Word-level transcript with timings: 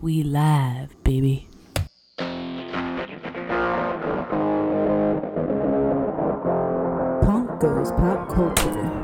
We 0.00 0.22
live, 0.22 0.94
baby. 1.04 1.48
Punk 7.22 7.60
goes 7.60 7.90
pop 7.92 8.28
culture. 8.28 8.94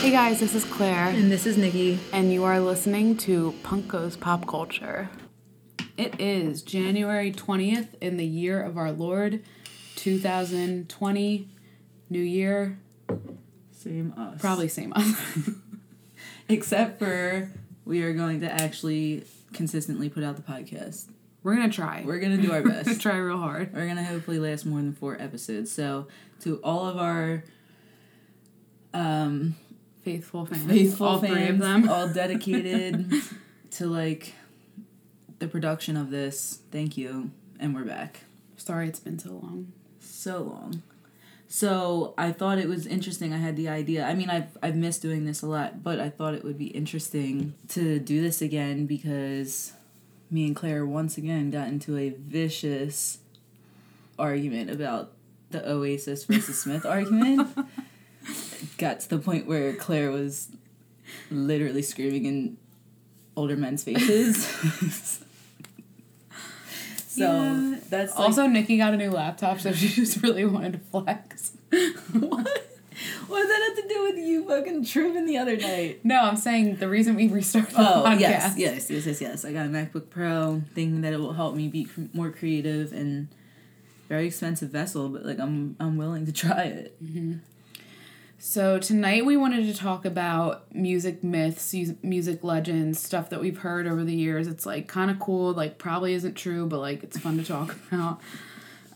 Hey 0.00 0.10
guys, 0.10 0.40
this 0.40 0.54
is 0.54 0.64
Claire, 0.64 1.08
And 1.08 1.30
this 1.30 1.46
is 1.46 1.56
Nikki. 1.56 1.98
and 2.12 2.32
you 2.32 2.44
are 2.44 2.60
listening 2.60 3.16
to 3.18 3.54
Punko's 3.62 4.16
Pop 4.16 4.46
Culture. 4.46 5.08
It 5.96 6.20
is 6.20 6.62
January 6.62 7.32
20th 7.32 7.88
in 8.00 8.16
the 8.16 8.26
year 8.26 8.60
of 8.60 8.76
our 8.76 8.92
Lord 8.92 9.42
2020. 9.96 11.48
New 12.10 12.20
year, 12.20 12.78
Same 13.72 14.12
us. 14.16 14.40
probably 14.40 14.68
same 14.68 14.92
us. 14.94 15.50
Except 16.48 16.98
for 16.98 17.50
we 17.84 18.02
are 18.02 18.12
going 18.12 18.40
to 18.40 18.50
actually 18.52 19.24
consistently 19.52 20.08
put 20.08 20.22
out 20.22 20.36
the 20.36 20.42
podcast. 20.42 21.06
We're 21.42 21.54
gonna 21.56 21.72
try. 21.72 22.02
We're 22.06 22.20
going 22.20 22.36
to 22.36 22.42
do 22.42 22.52
our 22.52 22.62
best. 22.68 23.00
try 23.00 23.16
real 23.16 23.38
hard. 23.38 23.72
We're 23.74 23.84
going 23.86 23.96
to 23.96 24.04
hopefully 24.04 24.38
last 24.38 24.64
more 24.66 24.80
than 24.80 24.92
four 24.92 25.16
episodes. 25.20 25.72
So, 25.72 26.06
to 26.40 26.56
all 26.62 26.86
of 26.86 26.98
our 26.98 27.42
um, 28.92 29.56
Faithful 30.02 30.44
fans. 30.46 30.66
faithful 30.66 31.06
All 31.06 31.18
fans, 31.20 31.32
three 31.34 31.48
of 31.48 31.58
them. 31.58 31.88
all 31.88 32.08
dedicated 32.12 33.12
to 33.72 33.86
like 33.86 34.34
the 35.38 35.48
production 35.48 35.96
of 35.96 36.10
this, 36.10 36.60
thank 36.70 36.96
you. 36.98 37.30
And 37.58 37.74
we're 37.74 37.84
back. 37.84 38.20
Sorry 38.56 38.88
it's 38.88 39.00
been 39.00 39.18
so 39.18 39.30
long. 39.42 39.72
So 40.06 40.42
long. 40.42 40.82
So 41.48 42.14
I 42.18 42.32
thought 42.32 42.58
it 42.58 42.68
was 42.68 42.86
interesting. 42.86 43.32
I 43.32 43.38
had 43.38 43.56
the 43.56 43.68
idea. 43.68 44.04
I 44.04 44.14
mean, 44.14 44.30
I've 44.30 44.56
I've 44.62 44.76
missed 44.76 45.02
doing 45.02 45.24
this 45.24 45.42
a 45.42 45.46
lot, 45.46 45.82
but 45.82 46.00
I 46.00 46.10
thought 46.10 46.34
it 46.34 46.42
would 46.42 46.58
be 46.58 46.66
interesting 46.66 47.54
to 47.68 47.98
do 47.98 48.20
this 48.20 48.42
again 48.42 48.86
because 48.86 49.72
me 50.30 50.46
and 50.46 50.56
Claire 50.56 50.84
once 50.84 51.16
again 51.16 51.50
got 51.50 51.68
into 51.68 51.96
a 51.96 52.10
vicious 52.10 53.18
argument 54.18 54.70
about 54.70 55.12
the 55.50 55.68
Oasis 55.70 56.24
versus 56.24 56.60
Smith 56.60 56.84
argument. 56.84 57.56
got 58.78 59.00
to 59.00 59.08
the 59.08 59.18
point 59.18 59.46
where 59.46 59.74
Claire 59.74 60.10
was 60.10 60.48
literally 61.30 61.82
screaming 61.82 62.24
in 62.24 62.56
older 63.36 63.56
men's 63.56 63.84
faces. 63.84 64.44
so 67.06 67.32
Yeah. 67.32 67.73
That's 67.98 68.18
like, 68.18 68.28
Also, 68.28 68.46
Nikki 68.46 68.76
got 68.78 68.94
a 68.94 68.96
new 68.96 69.10
laptop, 69.10 69.60
so 69.60 69.72
she 69.72 69.88
just 70.02 70.22
really 70.22 70.44
wanted 70.44 70.74
to 70.74 70.78
flex. 70.78 71.52
What? 72.12 72.70
What 73.26 73.40
does 73.42 73.48
that 73.48 73.62
have 73.76 73.76
to 73.82 73.88
do 73.92 74.02
with 74.04 74.16
you 74.18 74.46
fucking 74.48 74.84
tripping 74.84 75.26
the 75.26 75.36
other 75.38 75.56
night? 75.56 76.04
No, 76.04 76.20
I'm 76.20 76.36
saying 76.36 76.76
the 76.76 76.88
reason 76.88 77.16
we 77.16 77.26
restarted 77.28 77.74
the 77.74 77.80
Oh 77.80 78.04
podcast. 78.06 78.20
yes, 78.20 78.54
yes, 78.56 78.90
yes, 78.90 79.06
yes, 79.06 79.20
yes. 79.20 79.44
I 79.44 79.52
got 79.52 79.66
a 79.66 79.68
MacBook 79.68 80.10
Pro, 80.10 80.62
thinking 80.74 81.00
that 81.00 81.12
it 81.12 81.18
will 81.18 81.32
help 81.32 81.56
me 81.56 81.66
be 81.68 81.88
more 82.12 82.30
creative 82.30 82.92
and 82.92 83.26
very 84.08 84.26
expensive 84.28 84.70
vessel, 84.70 85.08
but 85.08 85.24
like 85.26 85.40
I'm 85.40 85.74
I'm 85.80 85.96
willing 85.96 86.24
to 86.26 86.32
try 86.32 86.62
it. 86.64 86.96
Mm-hmm. 87.04 87.38
So 88.46 88.78
tonight 88.78 89.24
we 89.24 89.38
wanted 89.38 89.64
to 89.68 89.74
talk 89.74 90.04
about 90.04 90.72
music 90.74 91.24
myths, 91.24 91.74
music 92.02 92.44
legends, 92.44 93.00
stuff 93.02 93.30
that 93.30 93.40
we've 93.40 93.56
heard 93.56 93.86
over 93.86 94.04
the 94.04 94.14
years. 94.14 94.48
It's 94.48 94.66
like 94.66 94.86
kind 94.86 95.10
of 95.10 95.18
cool, 95.18 95.54
like 95.54 95.78
probably 95.78 96.12
isn't 96.12 96.34
true, 96.34 96.66
but 96.66 96.78
like 96.78 97.02
it's 97.02 97.18
fun 97.18 97.38
to 97.38 97.44
talk 97.44 97.74
about. 97.90 98.20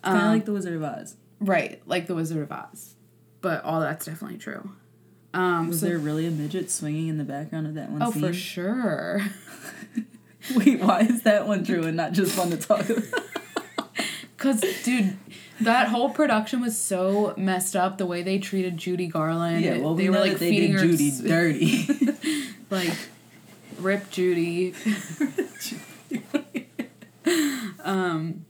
Kind 0.05 0.19
of 0.19 0.25
like 0.25 0.45
the 0.45 0.53
Wizard 0.53 0.75
of 0.75 0.83
Oz. 0.83 1.17
Right, 1.41 1.81
like 1.87 2.07
the 2.09 2.15
Wizard 2.15 2.43
of 2.43 2.53
Oz. 2.53 2.95
But 3.41 3.65
all 3.65 3.81
that's 3.81 4.05
definitely 4.05 4.37
true. 4.37 4.71
Um 5.33 5.69
Was 5.69 5.81
so- 5.81 5.87
there 5.87 5.99
really 5.99 6.27
a 6.27 6.31
midget 6.31 6.71
swinging 6.71 7.09
in 7.09 7.17
the 7.17 7.25
background 7.25 7.67
of 7.67 7.73
that 7.77 7.89
one 7.91 8.03
Oh, 8.03 8.11
scene? 8.13 8.25
Oh, 8.25 8.29
for 8.29 8.35
sure. 8.35 9.23
Wait, 10.57 10.81
why 10.81 11.01
is 11.01 11.23
that 11.23 11.49
one 11.49 11.65
true 11.65 11.85
and 11.85 11.97
not 11.97 12.13
just 12.13 12.33
fun 12.33 12.51
to 12.51 12.59
talk 12.59 12.87
about? 12.87 13.03
Cuz 14.39 14.61
dude, 14.85 15.17
that 15.61 15.89
whole 15.89 16.11
production 16.11 16.61
was 16.61 16.79
so 16.79 17.35
messed 17.37 17.75
up 17.77 17.99
the 17.99 18.07
way 18.07 18.23
they 18.23 18.39
treated 18.39 18.77
Judy 18.79 19.07
Garland. 19.09 19.65
yeah, 19.65 19.79
well, 19.79 19.95
we 19.95 20.05
they 20.05 20.11
were 20.11 20.19
like 20.21 20.39
they 20.39 20.51
feeding 20.51 20.73
her 20.73 20.79
Judy 20.79 21.09
s- 21.09 21.19
dirty. 21.21 21.89
like 22.71 22.95
rip 23.81 24.09
Judy. 24.11 24.75
um 27.85 28.45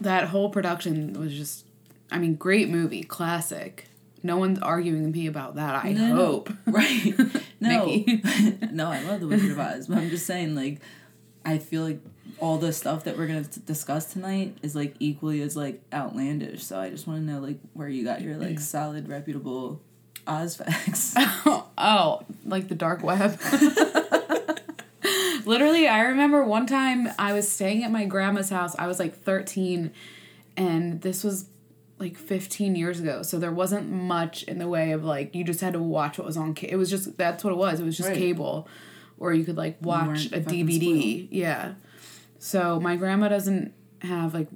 that 0.00 0.28
whole 0.28 0.50
production 0.50 1.12
was 1.14 1.32
just 1.32 1.66
I 2.10 2.18
mean 2.18 2.34
great 2.36 2.68
movie, 2.68 3.02
classic. 3.02 3.86
No 4.22 4.36
one's 4.38 4.58
arguing 4.60 5.04
with 5.04 5.14
me 5.14 5.26
about 5.26 5.56
that. 5.56 5.84
I 5.84 5.92
No, 5.92 6.06
no. 6.08 6.14
hope. 6.16 6.50
Right. 6.66 7.12
No. 7.60 7.86
No, 8.72 8.90
I 8.90 9.02
love 9.02 9.20
The 9.20 9.26
Wizard 9.28 9.50
of 9.52 9.58
Oz, 9.58 9.86
but 9.88 9.98
I'm 9.98 10.08
just 10.10 10.24
saying, 10.26 10.54
like, 10.54 10.80
I 11.44 11.58
feel 11.58 11.82
like 11.82 12.00
all 12.40 12.58
the 12.58 12.72
stuff 12.72 13.04
that 13.04 13.16
we're 13.16 13.26
going 13.26 13.44
to 13.44 13.60
discuss 13.60 14.12
tonight 14.12 14.56
is, 14.62 14.74
like, 14.74 14.94
equally 15.00 15.42
as, 15.42 15.56
like, 15.56 15.82
outlandish. 15.92 16.64
So 16.64 16.78
I 16.78 16.90
just 16.90 17.06
want 17.06 17.26
to 17.26 17.32
know, 17.32 17.40
like, 17.40 17.58
where 17.72 17.88
you 17.88 18.04
got 18.04 18.22
your, 18.22 18.36
like, 18.36 18.56
mm. 18.56 18.60
solid, 18.60 19.08
reputable 19.08 19.80
Oz 20.26 20.56
facts. 20.56 21.14
oh, 21.18 22.22
like 22.44 22.68
the 22.68 22.74
dark 22.74 23.02
web. 23.02 23.38
Literally, 25.44 25.86
I 25.86 26.00
remember 26.02 26.42
one 26.42 26.66
time 26.66 27.08
I 27.18 27.34
was 27.34 27.50
staying 27.50 27.84
at 27.84 27.90
my 27.90 28.06
grandma's 28.06 28.48
house. 28.48 28.74
I 28.78 28.86
was 28.86 28.98
like 28.98 29.22
13, 29.22 29.92
and 30.56 31.02
this 31.02 31.22
was 31.22 31.46
like 31.98 32.16
15 32.16 32.74
years 32.74 33.00
ago. 33.00 33.22
So 33.22 33.38
there 33.38 33.52
wasn't 33.52 33.90
much 33.90 34.42
in 34.44 34.58
the 34.58 34.68
way 34.68 34.92
of 34.92 35.04
like, 35.04 35.34
you 35.34 35.44
just 35.44 35.60
had 35.60 35.74
to 35.74 35.78
watch 35.78 36.18
what 36.18 36.26
was 36.26 36.36
on. 36.38 36.54
Ca- 36.54 36.68
it 36.70 36.76
was 36.76 36.88
just, 36.88 37.18
that's 37.18 37.44
what 37.44 37.52
it 37.52 37.56
was. 37.56 37.80
It 37.80 37.84
was 37.84 37.96
just 37.96 38.08
Right. 38.08 38.18
cable, 38.18 38.66
or 39.18 39.34
you 39.34 39.44
could 39.44 39.56
like 39.56 39.76
watch 39.82 40.26
a 40.26 40.40
DVD. 40.40 41.28
Yeah. 41.30 41.74
So 42.44 42.78
my 42.78 42.96
grandma 42.96 43.28
doesn't 43.28 43.72
have 44.02 44.34
like 44.34 44.48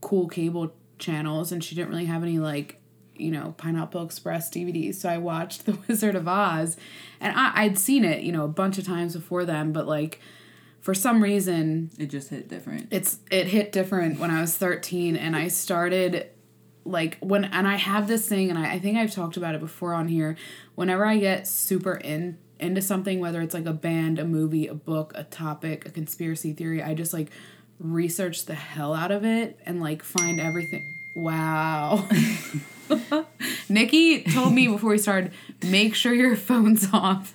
cool 0.00 0.26
cable 0.26 0.72
channels, 0.98 1.52
and 1.52 1.62
she 1.62 1.76
didn't 1.76 1.90
really 1.90 2.06
have 2.06 2.24
any 2.24 2.40
like 2.40 2.80
you 3.14 3.30
know, 3.30 3.54
Pineapple 3.56 4.04
Express 4.04 4.50
DVDs. 4.50 4.96
So 4.96 5.08
I 5.08 5.18
watched 5.18 5.66
The 5.66 5.78
Wizard 5.86 6.16
of 6.16 6.26
Oz 6.26 6.76
and 7.20 7.36
I, 7.36 7.52
I'd 7.54 7.78
seen 7.78 8.04
it, 8.04 8.22
you 8.22 8.32
know, 8.32 8.44
a 8.44 8.48
bunch 8.48 8.76
of 8.78 8.84
times 8.84 9.14
before 9.14 9.44
then, 9.44 9.72
but 9.72 9.86
like 9.86 10.20
for 10.80 10.94
some 10.94 11.22
reason 11.22 11.90
It 11.98 12.06
just 12.06 12.30
hit 12.30 12.48
different. 12.48 12.88
it's 12.90 13.18
it 13.30 13.46
hit 13.46 13.70
different 13.70 14.18
when 14.18 14.30
I 14.32 14.40
was 14.40 14.56
13 14.56 15.16
and 15.16 15.36
I 15.36 15.48
started 15.48 16.28
like 16.84 17.18
when 17.20 17.44
and 17.44 17.68
I 17.68 17.76
have 17.76 18.08
this 18.08 18.28
thing 18.28 18.50
and 18.50 18.58
I, 18.58 18.74
I 18.74 18.78
think 18.78 18.98
I've 18.98 19.12
talked 19.12 19.36
about 19.36 19.54
it 19.54 19.60
before 19.60 19.94
on 19.94 20.08
here. 20.08 20.36
Whenever 20.74 21.06
I 21.06 21.18
get 21.18 21.46
super 21.46 21.94
in 21.94 22.38
into 22.60 22.82
something, 22.82 23.20
whether 23.20 23.40
it's 23.40 23.54
like 23.54 23.66
a 23.66 23.72
band, 23.72 24.18
a 24.18 24.24
movie, 24.24 24.66
a 24.66 24.74
book, 24.74 25.12
a 25.14 25.24
topic, 25.24 25.86
a 25.86 25.90
conspiracy 25.90 26.52
theory, 26.52 26.82
I 26.82 26.94
just 26.94 27.12
like 27.12 27.30
research 27.78 28.46
the 28.46 28.54
hell 28.54 28.94
out 28.94 29.10
of 29.10 29.24
it 29.24 29.58
and 29.64 29.80
like 29.80 30.02
find 30.02 30.40
everything. 30.40 30.84
Wow. 31.16 32.06
Nikki 33.68 34.22
told 34.22 34.54
me 34.54 34.68
before 34.68 34.90
we 34.90 34.98
started, 34.98 35.32
make 35.64 35.96
sure 35.96 36.14
your 36.14 36.36
phone's 36.36 36.86
off. 36.92 37.34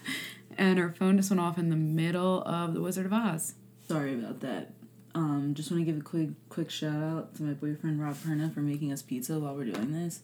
And 0.58 0.80
her 0.80 0.94
phone 0.98 1.18
just 1.18 1.30
went 1.30 1.42
off 1.42 1.58
in 1.58 1.70
the 1.70 1.76
middle 1.76 2.44
of 2.44 2.74
The 2.74 2.80
Wizard 2.80 3.06
of 3.06 3.12
Oz. 3.12 3.56
Sorry 3.90 4.14
about 4.14 4.40
that. 4.40 4.72
Um, 5.16 5.54
just 5.54 5.70
want 5.70 5.82
to 5.82 5.92
give 5.92 6.00
a 6.00 6.04
quick 6.04 6.30
quick 6.48 6.70
shout 6.70 6.96
out 6.96 7.36
to 7.36 7.44
my 7.44 7.54
boyfriend 7.54 8.02
Rob 8.02 8.16
Perna 8.16 8.54
for 8.54 8.62
making 8.62 8.94
us 8.94 9.02
pizza 9.02 9.38
while 9.38 9.54
we're 9.54 9.66
doing 9.66 9.92
this. 9.92 10.22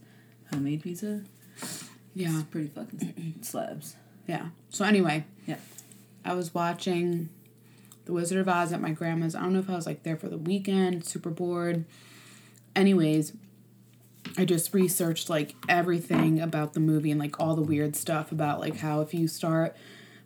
Homemade 0.53 0.81
pizza. 0.81 1.23
Yeah. 2.15 2.29
It's 2.33 2.43
pretty 2.43 2.69
fucking 2.69 3.35
slabs. 3.41 3.95
Yeah. 4.29 4.49
So 4.69 4.85
anyway, 4.85 5.25
Yeah. 5.47 5.55
I 6.23 6.33
was 6.35 6.53
watching 6.53 7.29
The 8.05 8.13
Wizard 8.13 8.37
of 8.37 8.47
Oz 8.47 8.71
at 8.71 8.79
my 8.79 8.91
grandma's. 8.91 9.33
I 9.33 9.41
don't 9.41 9.53
know 9.53 9.59
if 9.59 9.69
I 9.71 9.73
was 9.75 9.87
like 9.87 10.03
there 10.03 10.15
for 10.17 10.29
the 10.29 10.37
weekend, 10.37 11.03
super 11.03 11.31
bored. 11.31 11.85
Anyways, 12.75 13.33
I 14.37 14.45
just 14.45 14.71
researched 14.71 15.31
like 15.31 15.55
everything 15.67 16.39
about 16.39 16.73
the 16.73 16.79
movie 16.79 17.09
and 17.09 17.19
like 17.19 17.39
all 17.39 17.55
the 17.55 17.63
weird 17.63 17.95
stuff 17.95 18.31
about 18.31 18.59
like 18.59 18.77
how 18.77 19.01
if 19.01 19.15
you 19.15 19.27
start 19.27 19.75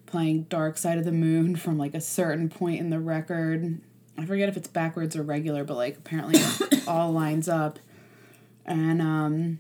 playing 0.06 0.44
Dark 0.44 0.78
Side 0.78 0.98
of 0.98 1.06
the 1.06 1.14
Moon 1.14 1.56
from 1.64 1.78
like 1.78 1.94
a 1.94 2.02
certain 2.02 2.50
point 2.50 2.82
in 2.82 2.90
the 2.90 3.00
record, 3.00 3.80
I 4.18 4.26
forget 4.26 4.50
if 4.50 4.58
it's 4.58 4.68
backwards 4.68 5.16
or 5.16 5.24
regular, 5.24 5.64
but 5.64 5.78
like 5.78 5.96
apparently 5.96 6.40
it 6.40 6.84
all 6.90 7.14
lines 7.14 7.48
up. 7.48 7.80
And 8.66 9.02
um 9.02 9.60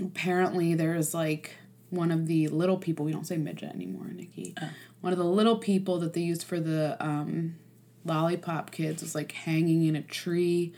apparently 0.00 0.74
there's 0.74 1.12
like 1.12 1.56
one 1.90 2.10
of 2.10 2.26
the 2.26 2.48
little 2.48 2.76
people 2.76 3.04
we 3.04 3.12
don't 3.12 3.26
say 3.26 3.36
midget 3.36 3.74
anymore 3.74 4.06
nikki 4.12 4.54
one 5.00 5.12
of 5.12 5.18
the 5.18 5.24
little 5.24 5.56
people 5.56 5.98
that 5.98 6.12
they 6.12 6.20
used 6.20 6.44
for 6.44 6.58
the 6.60 6.96
um, 7.04 7.56
lollipop 8.04 8.70
kids 8.70 9.02
was 9.02 9.14
like 9.14 9.32
hanging 9.32 9.84
in 9.84 9.96
a 9.96 10.02
tree 10.02 10.72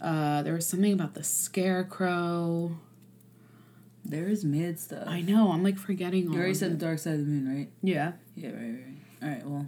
uh, 0.00 0.42
there 0.42 0.52
was 0.54 0.66
something 0.66 0.92
about 0.92 1.14
the 1.14 1.24
scarecrow 1.24 2.76
There 4.04 4.28
is 4.28 4.44
mid 4.44 4.78
stuff. 4.78 5.04
i 5.06 5.20
know 5.20 5.50
i'm 5.52 5.62
like 5.62 5.78
forgetting 5.78 6.28
all 6.28 6.34
You 6.34 6.38
already 6.40 6.54
said 6.54 6.72
the 6.72 6.76
dark 6.86 6.98
side 6.98 7.14
of 7.14 7.20
the 7.20 7.26
moon, 7.26 7.56
right? 7.56 7.68
yeah 7.82 8.12
Yeah, 8.34 8.50
right, 8.50 8.56
right. 8.56 8.82
All 9.22 9.28
right, 9.28 9.46
well, 9.46 9.66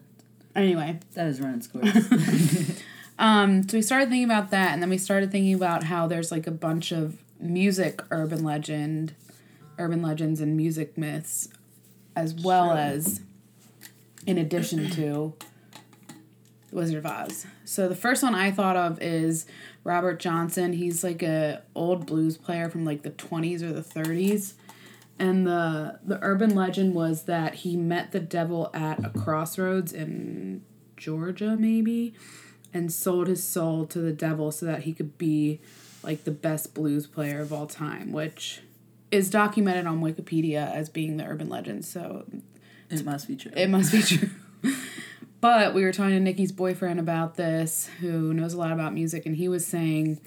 anyway 0.54 1.00
That 1.14 1.26
is 1.28 1.38
has 1.38 1.44
run 1.44 1.54
its 1.54 1.66
course. 1.66 2.82
Um, 3.20 3.68
so 3.68 3.76
we 3.76 3.82
started 3.82 4.10
thinking 4.10 4.26
about 4.30 4.50
that, 4.52 4.72
and 4.72 4.80
then 4.80 4.90
we 4.90 4.96
started 4.98 5.32
thinking 5.32 5.52
about 5.54 5.82
how 5.82 6.06
there's 6.06 6.30
like 6.30 6.46
a 6.46 6.52
bunch 6.52 6.92
of 6.92 7.16
music 7.40 8.00
urban 8.12 8.44
legend, 8.44 9.12
urban 9.78 10.02
legends, 10.02 10.40
and 10.40 10.56
music 10.56 10.96
myths, 10.98 11.48
as 12.16 12.34
well 12.34 12.68
Sure. 12.68 12.76
as 12.76 13.20
in 14.26 14.38
addition 14.38 14.90
to 14.90 15.34
the 16.70 16.76
Wizard 16.76 16.98
of 16.98 17.06
Oz. 17.06 17.46
So 17.64 17.88
the 17.88 17.94
first 17.96 18.22
one 18.22 18.34
I 18.34 18.50
thought 18.50 18.76
of 18.76 19.00
is 19.00 19.46
Robert 19.84 20.18
Johnson. 20.20 20.74
He's 20.74 21.02
like 21.02 21.22
a 21.22 21.62
old 21.74 22.06
blues 22.06 22.36
player 22.36 22.68
from 22.68 22.84
like 22.84 23.02
the 23.02 23.10
20s 23.10 23.62
or 23.62 23.72
the 23.72 23.82
30s. 23.82 24.54
And 25.18 25.46
the 25.46 25.98
the 26.04 26.18
urban 26.22 26.54
legend 26.54 26.94
was 26.94 27.24
that 27.24 27.56
he 27.56 27.76
met 27.76 28.12
the 28.12 28.20
devil 28.20 28.70
at 28.74 29.04
a 29.04 29.10
crossroads 29.10 29.92
in 29.92 30.62
Georgia 30.96 31.56
maybe 31.58 32.14
and 32.74 32.92
sold 32.92 33.28
his 33.28 33.42
soul 33.42 33.86
to 33.86 33.98
the 33.98 34.12
devil 34.12 34.52
so 34.52 34.66
that 34.66 34.82
he 34.82 34.92
could 34.92 35.16
be 35.18 35.60
like 36.02 36.24
the 36.24 36.30
best 36.30 36.74
blues 36.74 37.06
player 37.06 37.40
of 37.40 37.52
all 37.52 37.66
time, 37.66 38.12
which 38.12 38.60
is 39.10 39.30
documented 39.30 39.86
on 39.86 40.00
Wikipedia 40.00 40.72
as 40.72 40.88
being 40.88 41.16
the 41.16 41.24
urban 41.24 41.48
legend. 41.48 41.84
So 41.84 42.26
It 42.90 43.04
must 43.04 43.26
be 43.28 43.36
true. 43.36 43.52
it 43.56 43.68
must 43.70 43.92
be 43.92 44.02
true. 44.02 44.28
but 45.40 45.74
we 45.74 45.82
were 45.82 45.92
talking 45.92 46.14
to 46.14 46.20
Nikki's 46.20 46.52
boyfriend 46.52 46.98
about 47.00 47.36
this, 47.36 47.88
who 48.00 48.34
knows 48.34 48.54
a 48.54 48.58
lot 48.58 48.72
about 48.72 48.92
music, 48.92 49.24
and 49.26 49.36
he 49.36 49.48
was 49.48 49.66
saying 49.66 50.20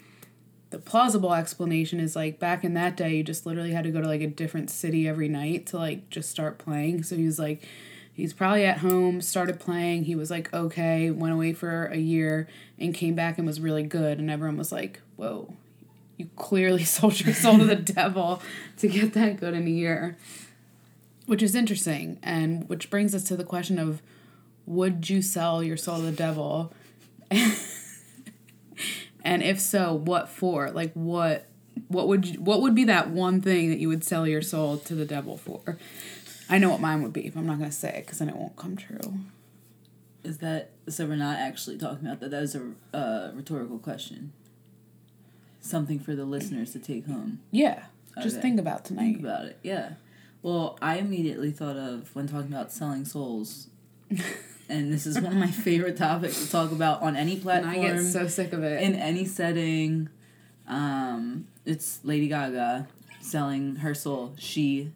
the 0.70 0.78
plausible 0.78 1.34
explanation 1.34 2.00
is 2.00 2.16
like 2.16 2.38
back 2.38 2.64
in 2.64 2.74
that 2.74 2.96
day, 2.96 3.16
you 3.16 3.22
just 3.22 3.44
literally 3.44 3.72
had 3.72 3.84
to 3.84 3.90
go 3.90 4.00
to 4.00 4.08
like 4.08 4.22
a 4.22 4.26
different 4.26 4.70
city 4.70 5.06
every 5.06 5.28
night 5.28 5.66
to 5.66 5.76
like 5.76 6.08
just 6.08 6.30
start 6.30 6.56
playing. 6.58 7.02
So 7.02 7.14
he 7.14 7.26
was 7.26 7.38
like, 7.38 7.62
he's 8.14 8.32
probably 8.32 8.64
at 8.64 8.78
home, 8.78 9.20
started 9.20 9.60
playing. 9.60 10.04
He 10.04 10.14
was 10.14 10.30
like, 10.30 10.52
okay, 10.54 11.10
went 11.10 11.34
away 11.34 11.52
for 11.52 11.86
a 11.86 11.98
year 11.98 12.48
and 12.78 12.94
came 12.94 13.14
back 13.14 13.36
and 13.36 13.46
was 13.46 13.60
really 13.60 13.82
good. 13.82 14.18
And 14.18 14.30
everyone 14.30 14.56
was 14.56 14.72
like, 14.72 15.02
whoa, 15.16 15.52
you 16.16 16.28
clearly 16.36 16.84
sold 16.96 17.20
your 17.20 17.34
soul 17.34 17.58
to 17.58 17.64
the 17.64 17.76
devil 17.76 18.42
to 18.78 18.88
get 18.88 19.12
that 19.14 19.38
good 19.40 19.54
in 19.54 19.66
a 19.66 19.70
year 19.70 20.16
which 21.26 21.42
is 21.42 21.54
interesting 21.54 22.18
and 22.22 22.68
which 22.68 22.90
brings 22.90 23.14
us 23.14 23.24
to 23.24 23.36
the 23.36 23.44
question 23.44 23.78
of 23.78 24.02
would 24.66 25.08
you 25.08 25.22
sell 25.22 25.62
your 25.62 25.76
soul 25.76 25.96
to 25.96 26.02
the 26.02 26.12
devil 26.12 26.72
and 29.24 29.42
if 29.42 29.60
so 29.60 29.94
what 29.94 30.28
for 30.28 30.70
like 30.70 30.92
what 30.94 31.46
what 31.88 32.06
would 32.08 32.26
you 32.26 32.40
what 32.40 32.60
would 32.60 32.74
be 32.74 32.84
that 32.84 33.08
one 33.10 33.40
thing 33.40 33.70
that 33.70 33.78
you 33.78 33.88
would 33.88 34.04
sell 34.04 34.26
your 34.26 34.42
soul 34.42 34.76
to 34.76 34.94
the 34.94 35.04
devil 35.04 35.36
for 35.36 35.78
i 36.48 36.58
know 36.58 36.68
what 36.70 36.80
mine 36.80 37.02
would 37.02 37.12
be 37.12 37.28
but 37.30 37.40
i'm 37.40 37.46
not 37.46 37.58
going 37.58 37.70
to 37.70 37.76
say 37.76 37.88
it 37.90 38.04
because 38.04 38.18
then 38.18 38.28
it 38.28 38.36
won't 38.36 38.56
come 38.56 38.76
true 38.76 39.14
Is 40.24 40.38
that 40.38 40.70
so? 40.88 41.06
We're 41.06 41.16
not 41.16 41.38
actually 41.38 41.78
talking 41.78 42.06
about 42.06 42.20
that. 42.20 42.30
That 42.30 42.42
is 42.44 42.54
a 42.54 42.62
uh, 42.96 43.32
rhetorical 43.34 43.78
question. 43.78 44.32
Something 45.62 45.98
for 45.98 46.14
the 46.14 46.24
listeners 46.26 46.72
to 46.72 46.78
take 46.78 47.06
home. 47.06 47.38
yeah 47.50 47.84
just 48.22 48.36
Okay. 48.36 48.42
think 48.42 48.60
about 48.60 48.84
tonight 48.84 49.04
Think 49.14 49.20
about 49.20 49.46
it. 49.46 49.58
Yeah. 49.62 49.92
Well, 50.42 50.76
I 50.82 50.98
immediately 50.98 51.50
thought 51.50 51.76
of 51.76 52.14
when 52.14 52.26
talking 52.26 52.52
about 52.52 52.70
selling 52.70 53.06
souls, 53.06 53.68
and 54.68 54.92
this 54.92 55.06
is 55.06 55.18
one 55.18 55.32
of 55.32 55.38
my 55.38 55.46
favorite 55.50 55.96
topics 55.96 56.44
to 56.44 56.50
talk 56.50 56.72
about 56.72 57.00
on 57.00 57.16
any 57.16 57.34
and 57.34 57.42
platform, 57.42 57.74
i 57.74 57.78
get 57.78 58.02
so 58.02 58.26
sick 58.26 58.52
of 58.52 58.62
it 58.62 58.82
in 58.82 58.94
any 58.96 59.24
setting. 59.24 60.10
Um, 60.68 61.46
it's 61.64 62.00
Lady 62.04 62.28
Gaga 62.28 62.86
selling 63.22 63.76
her 63.76 63.94
soul. 63.94 64.34
She, 64.36 64.90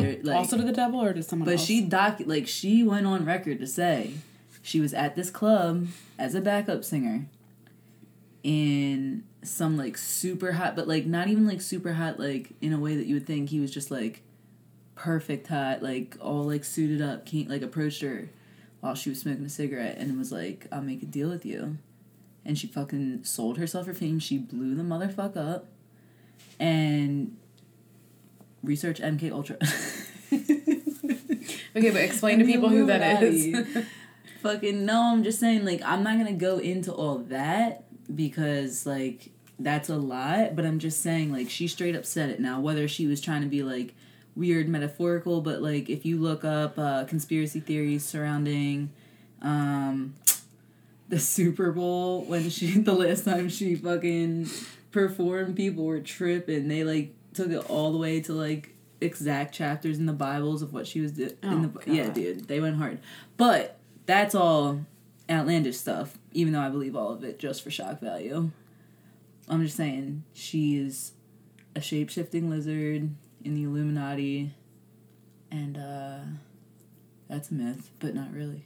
er, 0.00 0.16
like, 0.22 0.34
also 0.36 0.56
to 0.56 0.62
the 0.64 0.72
devil 0.72 1.00
or 1.00 1.12
to 1.12 1.22
someone 1.22 1.44
but 1.46 1.52
else 1.52 1.64
she 1.64 1.82
doc 1.82 2.20
like 2.26 2.48
she 2.48 2.82
went 2.82 3.06
on 3.06 3.24
record 3.24 3.60
to 3.60 3.66
say 3.68 4.14
she 4.62 4.80
was 4.80 4.92
at 4.94 5.14
this 5.14 5.30
club 5.30 5.86
as 6.18 6.34
a 6.34 6.40
backup 6.40 6.84
singer 6.84 7.26
in 8.42 9.24
some 9.42 9.76
like 9.76 9.96
super 9.96 10.52
hot 10.52 10.76
but 10.76 10.86
like 10.86 11.06
not 11.06 11.28
even 11.28 11.46
like 11.46 11.60
super 11.60 11.94
hot 11.94 12.18
like 12.20 12.52
in 12.60 12.72
a 12.72 12.78
way 12.78 12.96
that 12.96 13.06
you 13.06 13.14
would 13.14 13.26
think 13.26 13.48
he 13.48 13.58
was 13.58 13.70
just 13.70 13.90
like 13.90 14.22
perfect 14.94 15.46
hot 15.46 15.82
like 15.82 16.16
all 16.20 16.44
like 16.44 16.62
suited 16.62 17.00
up 17.00 17.24
came, 17.24 17.48
like 17.48 17.62
approached 17.62 18.02
her 18.02 18.28
while 18.80 18.94
she 18.94 19.08
was 19.08 19.20
smoking 19.20 19.44
a 19.44 19.48
cigarette 19.48 19.96
and 19.98 20.18
was 20.18 20.30
like 20.30 20.66
I'll 20.70 20.82
make 20.82 21.02
a 21.02 21.06
deal 21.06 21.28
with 21.28 21.44
you. 21.44 21.78
And 22.44 22.58
she 22.58 22.66
fucking 22.66 23.24
sold 23.24 23.58
herself 23.58 23.84
for 23.84 23.92
fame. 23.92 24.18
She 24.18 24.38
blew 24.38 24.74
the 24.74 24.82
motherfucker 24.82 25.36
up. 25.36 25.66
And 26.58 27.36
research 28.62 28.98
MK 28.98 29.30
Ultra. 29.30 29.58
Okay 31.76 31.90
but 31.90 32.00
explain 32.00 32.38
to 32.40 32.44
people 32.44 32.68
who 32.68 32.86
that 32.86 33.22
is. 33.22 33.56
Fucking 34.42 34.84
no, 34.84 35.12
I'm 35.12 35.22
just 35.22 35.38
saying 35.38 35.64
like 35.64 35.82
I'm 35.84 36.02
not 36.02 36.18
gonna 36.18 36.32
go 36.32 36.58
into 36.58 36.92
all 36.92 37.18
that 37.28 37.84
because 38.14 38.86
like 38.86 39.30
that's 39.58 39.88
a 39.88 39.96
lot, 39.96 40.56
but 40.56 40.64
I'm 40.64 40.78
just 40.78 41.00
saying 41.02 41.32
like 41.32 41.50
she 41.50 41.68
straight 41.68 41.94
up 41.94 42.06
said 42.06 42.30
it 42.30 42.40
now, 42.40 42.60
whether 42.60 42.88
she 42.88 43.06
was 43.06 43.20
trying 43.20 43.42
to 43.42 43.48
be 43.48 43.62
like 43.62 43.94
weird 44.34 44.68
metaphorical, 44.68 45.40
but 45.40 45.60
like 45.62 45.88
if 45.88 46.04
you 46.06 46.18
look 46.18 46.44
up 46.44 46.78
uh 46.78 47.04
conspiracy 47.04 47.60
theories 47.60 48.04
surrounding 48.04 48.90
um 49.42 50.14
the 51.08 51.18
Super 51.18 51.72
Bowl 51.72 52.22
when 52.22 52.48
she 52.48 52.70
the 52.80 52.94
last 52.94 53.24
time 53.24 53.48
she 53.48 53.74
fucking 53.74 54.48
performed, 54.90 55.56
people 55.56 55.84
were 55.84 56.00
tripping. 56.00 56.68
They 56.68 56.84
like 56.84 57.14
took 57.34 57.50
it 57.50 57.68
all 57.68 57.92
the 57.92 57.98
way 57.98 58.20
to 58.22 58.32
like 58.32 58.74
exact 59.00 59.54
chapters 59.54 59.98
in 59.98 60.06
the 60.06 60.12
Bibles 60.12 60.62
of 60.62 60.72
what 60.72 60.86
she 60.86 61.00
was 61.00 61.12
doing. 61.12 61.36
Oh, 61.42 61.70
the, 61.84 61.92
yeah, 61.92 62.10
dude, 62.10 62.48
they 62.48 62.60
went 62.60 62.76
hard. 62.76 62.98
But 63.36 63.78
that's 64.06 64.34
all 64.34 64.84
outlandish 65.30 65.76
stuff. 65.76 66.18
Even 66.32 66.52
though 66.52 66.60
I 66.60 66.68
believe 66.68 66.96
all 66.96 67.12
of 67.12 67.24
it 67.24 67.38
just 67.38 67.62
for 67.62 67.70
shock 67.70 68.00
value. 68.00 68.50
I'm 69.48 69.64
just 69.64 69.76
saying 69.76 70.24
she's 70.32 71.12
a 71.74 71.80
shape 71.80 72.10
shifting 72.10 72.48
lizard 72.48 73.10
in 73.44 73.54
the 73.54 73.64
Illuminati, 73.64 74.54
and 75.50 75.76
uh, 75.76 76.18
that's 77.28 77.50
a 77.50 77.54
myth, 77.54 77.90
but 77.98 78.14
not 78.14 78.32
really. 78.32 78.64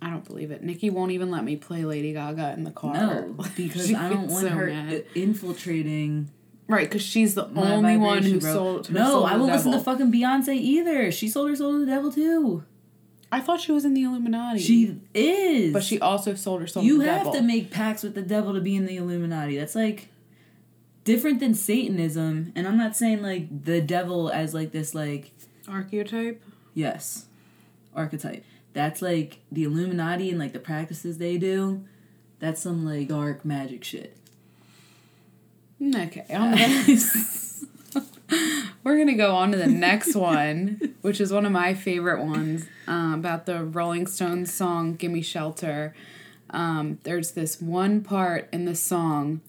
I 0.00 0.10
don't 0.10 0.24
believe 0.24 0.50
it. 0.50 0.62
Nikki 0.62 0.90
won't 0.90 1.10
even 1.10 1.30
let 1.30 1.44
me 1.44 1.56
play 1.56 1.84
Lady 1.84 2.12
Gaga 2.12 2.54
in 2.56 2.64
the 2.64 2.70
car. 2.70 2.94
No, 2.94 3.36
because 3.56 3.92
I 3.92 4.08
don't 4.08 4.28
want 4.28 4.46
so 4.46 4.50
her 4.50 4.66
mad. 4.66 5.04
infiltrating 5.14 6.30
Right, 6.68 6.84
because 6.84 7.02
she's 7.02 7.34
the 7.34 7.48
only 7.56 7.96
one 7.96 8.22
who 8.22 8.40
sold. 8.42 8.92
No, 8.92 9.24
I 9.24 9.36
won't 9.36 9.50
listen 9.50 9.72
to 9.72 9.80
fucking 9.80 10.12
Beyonce 10.12 10.54
either. 10.54 11.10
She 11.10 11.26
sold 11.28 11.48
her 11.48 11.56
soul 11.56 11.72
to 11.72 11.78
the 11.80 11.86
devil 11.86 12.12
too. 12.12 12.62
I 13.30 13.40
thought 13.40 13.60
she 13.60 13.72
was 13.72 13.84
in 13.84 13.92
the 13.94 14.02
Illuminati. 14.04 14.58
She 14.60 15.00
is. 15.14 15.72
but 15.72 15.82
she 15.82 16.00
also 16.00 16.34
sold 16.34 16.60
her 16.62 16.66
soul 16.66 16.82
You 16.82 16.98
to 16.98 17.04
the 17.04 17.12
have 17.12 17.18
devil. 17.24 17.32
to 17.34 17.42
make 17.42 17.70
pacts 17.70 18.02
with 18.02 18.14
the 18.14 18.22
devil 18.22 18.54
to 18.54 18.60
be 18.60 18.74
in 18.74 18.86
the 18.86 18.96
Illuminati. 18.96 19.58
That's 19.58 19.74
like 19.74 20.08
different 21.04 21.38
than 21.40 21.54
Satanism. 21.54 22.52
And 22.56 22.66
I'm 22.66 22.76
not 22.78 22.96
saying 22.96 23.20
like 23.22 23.64
the 23.64 23.80
devil 23.82 24.30
as 24.30 24.54
like 24.54 24.72
this 24.72 24.94
like 24.94 25.32
archetype. 25.68 26.42
yes 26.74 27.26
archetype. 27.94 28.44
That's 28.72 29.02
like 29.02 29.40
the 29.52 29.64
Illuminati 29.64 30.30
and 30.30 30.38
like 30.38 30.52
the 30.52 30.58
practices 30.58 31.18
they 31.18 31.36
do. 31.36 31.84
That's 32.38 32.62
some 32.62 32.84
like 32.86 33.08
dark 33.08 33.44
magic 33.44 33.82
shit. 33.84 34.16
Mm, 35.82 36.06
Okay, 36.06 36.34
on 36.34 36.52
the 36.52 36.56
we're 38.88 38.98
gonna 38.98 39.14
go 39.14 39.34
on 39.34 39.52
to 39.52 39.58
the 39.58 39.66
next 39.66 40.14
one, 40.14 40.94
which 41.02 41.20
is 41.20 41.32
one 41.32 41.44
of 41.44 41.52
my 41.52 41.74
favorite 41.74 42.24
ones 42.24 42.66
uh, 42.88 43.12
about 43.14 43.46
the 43.46 43.62
Rolling 43.64 44.06
Stones 44.06 44.52
song 44.52 44.94
"Gimme 44.94 45.22
Shelter." 45.22 45.94
Um, 46.50 46.98
there's 47.02 47.32
this 47.32 47.60
one 47.60 48.00
part 48.02 48.48
in 48.52 48.64
the 48.64 48.74
song 48.74 49.42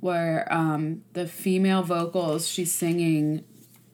where 0.00 0.52
um, 0.52 1.02
the 1.12 1.26
female 1.26 1.82
vocals 1.82 2.48
she's 2.48 2.72
singing 2.72 3.44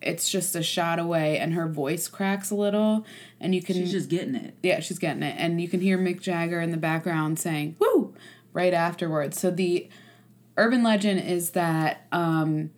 it's 0.00 0.28
just 0.28 0.56
a 0.56 0.62
shot 0.62 0.98
away 0.98 1.38
and 1.38 1.54
her 1.54 1.68
voice 1.68 2.08
cracks 2.08 2.50
a 2.50 2.54
little 2.54 3.04
and 3.40 3.54
you 3.54 3.62
can 3.62 3.76
She's 3.76 3.92
just 3.92 4.08
getting 4.08 4.34
it. 4.34 4.54
yeah, 4.62 4.80
she's 4.80 4.98
getting 4.98 5.22
it. 5.22 5.36
And 5.38 5.60
you 5.60 5.68
can 5.68 5.80
hear 5.80 5.96
Mick 5.98 6.20
Jagger 6.20 6.60
in 6.60 6.70
the 6.70 6.76
background 6.76 7.38
saying, 7.38 7.76
woo, 7.78 8.14
right 8.52 8.74
afterwards. 8.74 9.38
So 9.38 9.50
the 9.50 9.88
urban 10.56 10.82
legend 10.82 11.20
is 11.20 11.50
that 11.50 12.06
um, 12.10 12.70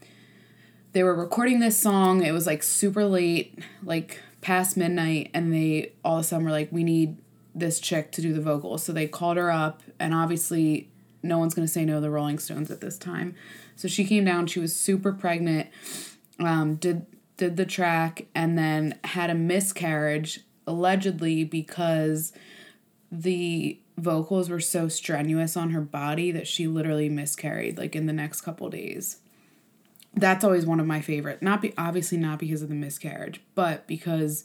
they 0.94 1.02
were 1.02 1.14
recording 1.14 1.58
this 1.58 1.76
song. 1.76 2.24
It 2.24 2.30
was 2.30 2.46
like 2.46 2.62
super 2.62 3.04
late, 3.04 3.58
like 3.82 4.20
past 4.40 4.76
midnight. 4.76 5.30
And 5.34 5.52
they 5.52 5.92
all 6.04 6.18
of 6.18 6.20
a 6.20 6.24
sudden 6.24 6.46
were 6.46 6.52
like, 6.52 6.70
we 6.70 6.84
need 6.84 7.18
this 7.52 7.80
chick 7.80 8.12
to 8.12 8.22
do 8.22 8.32
the 8.32 8.40
vocals. 8.40 8.84
So 8.84 8.92
they 8.92 9.08
called 9.08 9.36
her 9.36 9.50
up. 9.50 9.82
And 9.98 10.14
obviously, 10.14 10.88
no 11.22 11.38
one's 11.38 11.54
to 11.54 11.66
say 11.66 11.84
no 11.84 11.96
to 11.96 12.00
the 12.00 12.10
Rolling 12.10 12.38
Stones 12.38 12.70
at 12.70 12.80
this 12.80 12.96
time. 12.96 13.34
So 13.74 13.88
she 13.88 14.04
came 14.04 14.24
down. 14.24 14.46
She 14.46 14.60
was 14.60 14.74
super 14.74 15.12
pregnant. 15.12 15.68
Um, 16.38 16.76
did 16.76 17.06
did 17.36 17.56
the 17.56 17.66
track 17.66 18.26
and 18.32 18.56
then 18.56 18.96
had 19.02 19.28
a 19.28 19.34
miscarriage 19.34 20.40
allegedly 20.68 21.42
because 21.42 22.32
the 23.10 23.80
vocals 23.98 24.48
were 24.48 24.60
so 24.60 24.86
strenuous 24.86 25.56
on 25.56 25.70
her 25.70 25.80
body 25.80 26.30
that 26.30 26.46
she 26.46 26.68
literally 26.68 27.08
miscarried 27.08 27.76
like 27.76 27.96
in 27.96 28.06
the 28.06 28.12
next 28.12 28.42
couple 28.42 28.70
days. 28.70 29.18
That's 30.16 30.44
always 30.44 30.64
one 30.66 30.80
of 30.80 30.86
my 30.86 31.00
favorite. 31.00 31.42
Not 31.42 31.60
be 31.60 31.74
obviously 31.76 32.18
not 32.18 32.38
because 32.38 32.62
of 32.62 32.68
the 32.68 32.74
miscarriage, 32.74 33.40
but 33.54 33.86
because 33.86 34.44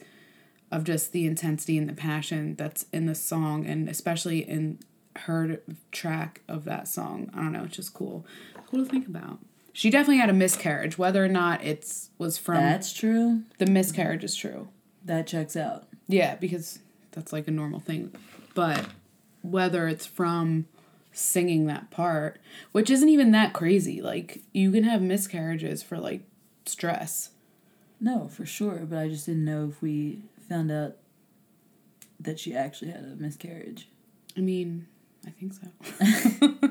of 0.72 0.84
just 0.84 1.12
the 1.12 1.26
intensity 1.26 1.78
and 1.78 1.88
the 1.90 1.94
passion 1.94 2.56
that's 2.56 2.86
in 2.94 3.06
the 3.06 3.16
song 3.16 3.66
and 3.66 3.90
especially 3.90 4.40
in 4.40 4.80
her 5.16 5.62
track 5.92 6.42
of 6.48 6.66
that 6.66 6.88
song. 6.88 7.30
I 7.34 7.38
don't 7.38 7.52
know, 7.52 7.64
it's 7.64 7.76
just 7.76 7.94
cool. 7.94 8.26
Cool 8.68 8.84
to 8.86 8.90
think 8.90 9.08
about. 9.08 9.40
She 9.74 9.90
definitely 9.90 10.18
had 10.18 10.30
a 10.30 10.34
miscarriage, 10.34 10.98
whether 10.98 11.24
or 11.24 11.28
not 11.30 11.64
it's 11.64 12.10
was 12.18 12.38
from 12.38 12.56
That's 12.56 12.92
true. 12.94 13.44
the 13.60 13.66
miscarriage 13.66 14.24
is 14.24 14.36
true. 14.36 14.70
That 15.06 15.28
checks 15.28 15.56
out. 15.56 15.88
Yeah, 16.08 16.36
because 16.36 16.80
that's 17.12 17.32
like 17.32 17.48
a 17.48 17.52
normal 17.52 17.80
thing. 17.80 18.14
But 18.54 18.86
whether 19.42 19.88
it's 19.88 20.06
from 20.06 20.66
singing 21.12 21.66
that 21.68 21.92
part, 21.92 22.39
which 22.72 22.89
isn't 22.89 23.10
even 23.10 23.32
that 23.32 23.54
crazy. 23.54 24.01
Like 24.01 24.42
you 24.54 24.72
can 24.72 24.84
have 24.84 25.01
miscarriages 25.01 25.84
for 25.84 25.98
like 25.98 26.22
stress. 26.66 27.30
No, 28.00 28.28
for 28.28 28.46
sure. 28.46 28.86
But 28.89 29.00
I 29.00 29.10
just 29.10 29.25
didn't 29.25 29.46
know 29.46 29.68
if 29.70 29.82
we 29.82 30.22
found 30.48 30.72
out 30.72 30.96
that 32.20 32.39
she 32.39 32.56
actually 32.56 32.92
had 32.92 33.04
a 33.04 33.16
miscarriage. 33.22 33.89
I 34.38 34.42
mean, 34.42 34.88
I 35.25 35.32
think 35.32 35.54
so. 35.54 35.68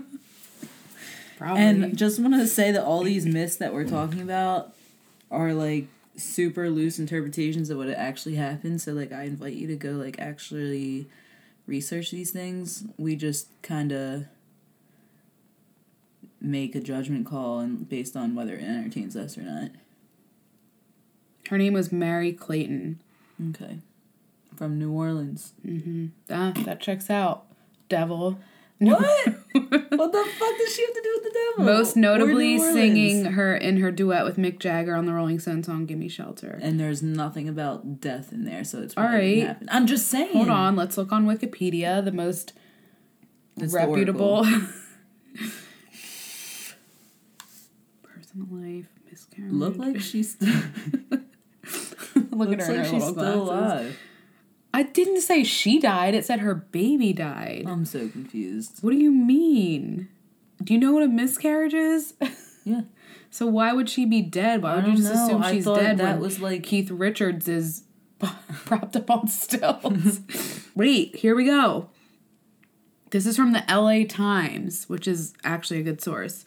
Probably. 1.38 1.62
And 1.62 1.96
just 1.96 2.18
want 2.18 2.34
to 2.34 2.46
say 2.46 2.72
that 2.72 2.82
all 2.82 3.04
these 3.04 3.24
myths 3.24 3.56
that 3.56 3.72
we're 3.72 3.86
talking 3.86 4.20
about 4.20 4.74
are 5.30 5.54
like 5.54 5.86
super 6.16 6.68
loose 6.68 6.98
interpretations 6.98 7.70
of 7.70 7.78
what 7.78 7.88
actually 7.88 8.34
happened. 8.34 8.80
So 8.80 8.92
like 8.92 9.12
I 9.12 9.24
invite 9.24 9.54
you 9.54 9.68
to 9.68 9.76
go 9.76 9.92
like 9.92 10.18
actually 10.18 11.08
research 11.68 12.10
these 12.10 12.30
things. 12.32 12.84
We 12.96 13.14
just 13.14 13.48
kind 13.62 13.92
of 13.92 14.24
make 16.40 16.74
a 16.74 16.80
judgment 16.80 17.26
call 17.26 17.60
and 17.60 17.88
based 17.88 18.16
on 18.16 18.34
whether 18.34 18.54
it 18.54 18.62
entertains 18.62 19.16
us 19.16 19.36
or 19.36 19.42
not. 19.42 19.70
her 21.50 21.58
name 21.58 21.74
was 21.74 21.92
Merry 21.92 22.32
Clayton. 22.32 23.00
Okay. 23.50 23.78
From 24.56 24.78
New 24.78 24.90
Orleans. 24.92 25.52
Ah, 26.30 26.52
that 26.64 26.80
checks 26.80 27.10
out. 27.10 27.44
Devil. 27.88 28.38
What? 28.78 29.34
what 29.68 30.12
the 30.12 30.28
fuck 30.38 30.58
does 30.58 30.74
she 30.74 30.82
have 30.84 30.94
to 30.94 31.00
do 31.02 31.10
with 31.14 31.24
the 31.24 31.38
devil? 31.56 31.64
Most 31.72 31.96
notably 31.96 32.58
singing 32.58 33.24
her 33.32 33.56
in 33.56 33.78
her 33.78 33.90
duet 33.90 34.24
with 34.24 34.36
Mick 34.36 34.58
Jagger 34.58 34.94
on 34.94 35.06
the 35.06 35.12
Rolling 35.12 35.38
Stones 35.38 35.66
song 35.66 35.86
"Gimme 35.86 36.08
Shelter." 36.08 36.58
And 36.62 36.78
there's 36.78 37.02
nothing 37.02 37.48
about 37.48 38.00
death 38.00 38.32
in 38.32 38.44
there, 38.44 38.64
so 38.64 38.80
it's 38.82 38.96
All 38.96 39.04
right. 39.04 39.56
I'm 39.68 39.86
just 39.86 40.08
saying. 40.08 40.32
Hold 40.32 40.48
on, 40.48 40.76
let's 40.76 40.96
look 40.96 41.12
on 41.12 41.26
Wikipedia. 41.26 42.04
The 42.04 42.12
most 42.12 42.52
It's 43.56 43.72
reputable 43.72 44.44
personal 48.02 48.46
life 48.50 48.86
miscarriage. 49.10 49.52
Look 49.52 49.76
like 49.76 50.00
she's 50.00 50.36
Look 52.30 52.50
at 52.52 52.58
looks 52.58 52.66
her 52.66 52.72
in 52.72 52.78
like 52.78 52.86
her 52.86 52.92
she's 52.92 53.02
still 53.02 53.14
glasses. 53.14 53.48
alive. 53.48 53.98
I 54.72 54.82
didn't 54.82 55.22
say 55.22 55.44
she 55.44 55.78
died. 55.78 56.14
It 56.14 56.24
said 56.24 56.40
her 56.40 56.54
baby 56.54 57.12
died. 57.12 57.64
I'm 57.66 57.84
so 57.84 58.08
confused. 58.08 58.78
What 58.82 58.90
do 58.90 58.98
you 58.98 59.10
mean? 59.10 60.08
Do 60.62 60.74
you 60.74 60.80
know 60.80 60.92
what 60.92 61.02
a 61.02 61.08
miscarriage 61.08 61.74
is? 61.74 62.14
Yeah. 62.64 62.82
so 63.30 63.46
why 63.46 63.72
would 63.72 63.88
she 63.88 64.04
be 64.04 64.22
dead? 64.22 64.62
Why 64.62 64.76
would 64.76 64.86
you 64.86 64.96
just 64.96 65.14
know. 65.14 65.24
assume 65.24 65.42
I 65.42 65.52
she's 65.52 65.64
thought 65.64 65.80
dead 65.80 65.98
that 65.98 66.20
was 66.20 66.40
like 66.40 66.62
Keith 66.62 66.90
Richards 66.90 67.48
is 67.48 67.84
propped 68.18 68.96
up 68.96 69.10
on 69.10 69.28
stilts? 69.28 70.20
Wait, 70.74 71.16
here 71.16 71.34
we 71.34 71.44
go. 71.44 71.88
This 73.10 73.24
is 73.24 73.36
from 73.36 73.52
the 73.52 73.64
LA 73.68 74.04
Times, 74.06 74.88
which 74.88 75.08
is 75.08 75.32
actually 75.42 75.80
a 75.80 75.82
good 75.82 76.02
source. 76.02 76.44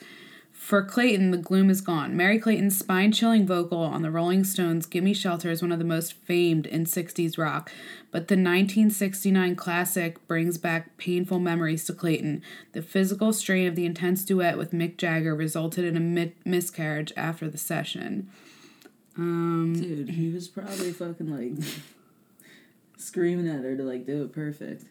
For 0.61 0.83
Clayton, 0.83 1.31
the 1.31 1.37
gloom 1.37 1.71
is 1.71 1.81
gone. 1.81 2.15
Merry 2.15 2.37
Clayton's 2.37 2.77
spine 2.77 3.11
chilling 3.11 3.47
vocal 3.47 3.79
on 3.79 4.03
the 4.03 4.11
Rolling 4.11 4.43
Stones' 4.43 4.85
Gimme 4.85 5.11
Shelter 5.11 5.49
is 5.49 5.63
one 5.63 5.71
of 5.71 5.79
the 5.79 5.83
most 5.83 6.13
famed 6.13 6.67
in 6.67 6.85
60s 6.85 7.35
rock, 7.35 7.71
but 8.11 8.27
the 8.27 8.35
1969 8.35 9.55
classic 9.55 10.25
brings 10.27 10.59
back 10.59 10.95
painful 10.97 11.39
memories 11.39 11.83
to 11.85 11.93
Clayton. 11.93 12.43
The 12.73 12.83
physical 12.83 13.33
strain 13.33 13.67
of 13.67 13.75
the 13.75 13.87
intense 13.87 14.23
duet 14.23 14.55
with 14.55 14.71
Mick 14.71 14.97
Jagger 14.97 15.35
resulted 15.35 15.83
in 15.83 15.97
a 15.97 15.99
mi- 15.99 16.35
miscarriage 16.45 17.11
after 17.17 17.49
the 17.49 17.57
session. 17.57 18.29
Um, 19.17 19.73
dude, 19.73 20.09
he 20.09 20.31
was 20.31 20.47
probably 20.47 20.93
fucking 20.93 21.27
like 21.27 21.67
screaming 22.97 23.49
at 23.49 23.63
her 23.63 23.75
to 23.75 23.83
like 23.83 24.05
do 24.05 24.21
it 24.21 24.31
perfect. 24.31 24.85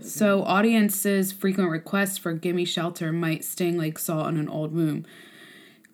So, 0.00 0.42
audiences' 0.42 1.32
frequent 1.32 1.70
requests 1.70 2.18
for 2.18 2.32
Gimme 2.32 2.64
Shelter 2.64 3.12
might 3.12 3.44
sting 3.44 3.78
like 3.78 3.98
salt 3.98 4.28
in 4.28 4.36
an 4.38 4.48
old 4.48 4.72
wound. 4.74 5.06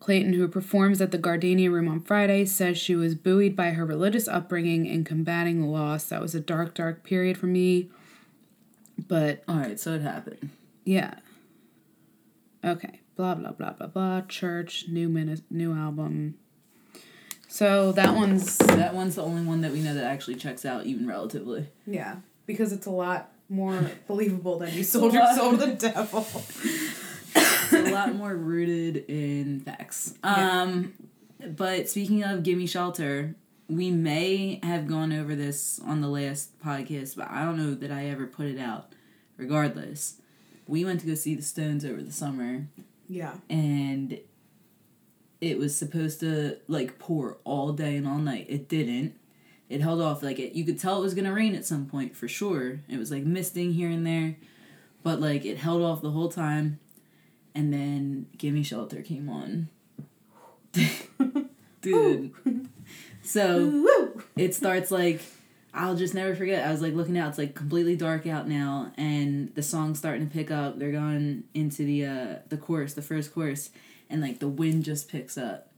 Clayton, 0.00 0.32
who 0.32 0.48
performs 0.48 1.02
at 1.02 1.10
the 1.10 1.18
Gardenia 1.18 1.70
Room 1.70 1.86
on 1.86 2.00
Friday, 2.00 2.46
says 2.46 2.78
she 2.78 2.96
was 2.96 3.14
buoyed 3.14 3.54
by 3.54 3.72
her 3.72 3.84
religious 3.84 4.26
upbringing 4.26 4.88
and 4.88 5.04
combating 5.04 5.60
the 5.60 5.66
loss. 5.68 6.04
That 6.04 6.22
was 6.22 6.34
a 6.34 6.40
dark, 6.40 6.72
dark 6.74 7.04
period 7.04 7.36
for 7.36 7.46
me. 7.46 7.90
But 9.06 9.42
Alright, 9.48 9.78
so 9.78 9.92
it 9.94 10.00
happened. 10.02 10.50
yeah. 10.84 11.14
Okay. 12.64 13.00
Blah 13.16 13.34
blah 13.34 13.52
blah 13.52 13.72
blah 13.72 13.86
blah. 13.88 14.22
Church, 14.22 14.86
new 14.88 15.08
min- 15.10 15.42
new 15.50 15.74
album. 15.74 16.36
So 17.48 17.92
that 17.92 18.14
one's 18.14 18.56
That 18.58 18.94
one's 18.94 19.16
the 19.16 19.22
only 19.22 19.42
one 19.42 19.60
that 19.62 19.72
we 19.72 19.80
know 19.80 19.92
that 19.94 20.04
actually 20.04 20.36
checks 20.36 20.64
out 20.64 20.86
even 20.86 21.06
relatively. 21.06 21.68
yeah 21.86 22.16
because 22.46 22.72
it's 22.72 22.86
a 22.86 22.90
lot 22.90 23.30
more 23.50 23.90
believable 24.06 24.58
than 24.58 24.72
you 24.72 24.84
sold 24.84 25.12
your 25.12 25.26
soul 25.34 25.50
to 25.52 25.56
the 25.58 25.66
devil. 25.74 26.26
It's 27.34 27.72
a 27.72 27.92
lot 27.92 28.14
more 28.14 28.34
rooted 28.34 29.04
in 29.08 29.60
facts. 29.60 30.14
Um 30.24 30.94
but 31.56 31.88
speaking 31.88 32.22
of 32.22 32.42
Gimme 32.42 32.66
Shelter, 32.66 33.34
we 33.68 33.90
may 33.90 34.60
have 34.62 34.86
gone 34.86 35.12
over 35.12 35.34
this 35.34 35.80
on 35.86 36.00
the 36.00 36.08
last 36.08 36.58
podcast, 36.60 37.16
but 37.16 37.30
I 37.30 37.44
don't 37.44 37.56
know 37.56 37.74
that 37.74 37.90
I 37.90 38.06
ever 38.06 38.26
put 38.26 38.46
it 38.46 38.58
out. 38.58 38.92
Regardless, 39.36 40.16
we 40.66 40.84
went 40.84 41.00
to 41.00 41.06
go 41.06 41.14
see 41.14 41.34
the 41.34 41.42
Stones 41.42 41.84
over 41.84 42.02
the 42.02 42.12
summer 42.12 42.66
Yeah. 43.08 43.34
and 43.48 44.18
it 45.40 45.56
was 45.58 45.74
supposed 45.76 46.20
to 46.20 46.58
like 46.68 46.98
pour 46.98 47.38
all 47.44 47.72
day 47.72 47.96
and 47.96 48.06
all 48.06 48.18
night. 48.18 48.46
It 48.48 48.68
didn't. 48.68 49.14
It 49.70 49.80
held 49.80 50.02
off 50.02 50.22
like 50.22 50.40
it. 50.40 50.52
You 50.52 50.64
could 50.64 50.80
tell 50.80 50.98
it 50.98 51.02
was 51.02 51.14
gonna 51.14 51.32
rain 51.32 51.54
at 51.54 51.64
some 51.64 51.86
point 51.86 52.16
for 52.16 52.26
sure. 52.26 52.80
It 52.88 52.98
was 52.98 53.12
like 53.12 53.22
misting 53.22 53.72
here 53.72 53.88
and 53.88 54.04
there, 54.04 54.36
but 55.04 55.20
like 55.20 55.44
it 55.44 55.58
held 55.58 55.80
off 55.80 56.02
the 56.02 56.10
whole 56.10 56.28
time. 56.28 56.80
And 57.54 57.72
then 57.72 58.26
"Gimme 58.36 58.64
Shelter" 58.64 59.00
came 59.00 59.28
on. 59.28 59.68
Dude. 61.80 62.32
So 63.22 63.96
it 64.36 64.54
starts 64.54 64.90
like 64.90 65.22
I'll 65.72 65.94
just 65.94 66.14
never 66.14 66.34
forget. 66.34 66.66
I 66.66 66.72
was 66.72 66.82
like 66.82 66.94
looking 66.94 67.16
out. 67.16 67.28
It's 67.28 67.38
like 67.38 67.54
completely 67.54 67.96
dark 67.96 68.26
out 68.26 68.48
now, 68.48 68.92
and 68.96 69.54
the 69.54 69.62
song's 69.62 69.98
starting 69.98 70.26
to 70.26 70.32
pick 70.32 70.50
up. 70.50 70.78
They're 70.78 70.90
going 70.90 71.44
into 71.54 71.84
the 71.84 72.06
uh 72.06 72.34
the 72.48 72.56
chorus, 72.56 72.94
the 72.94 73.02
first 73.02 73.32
chorus, 73.32 73.70
and 74.08 74.20
like 74.20 74.40
the 74.40 74.48
wind 74.48 74.82
just 74.84 75.08
picks 75.08 75.38
up, 75.38 75.70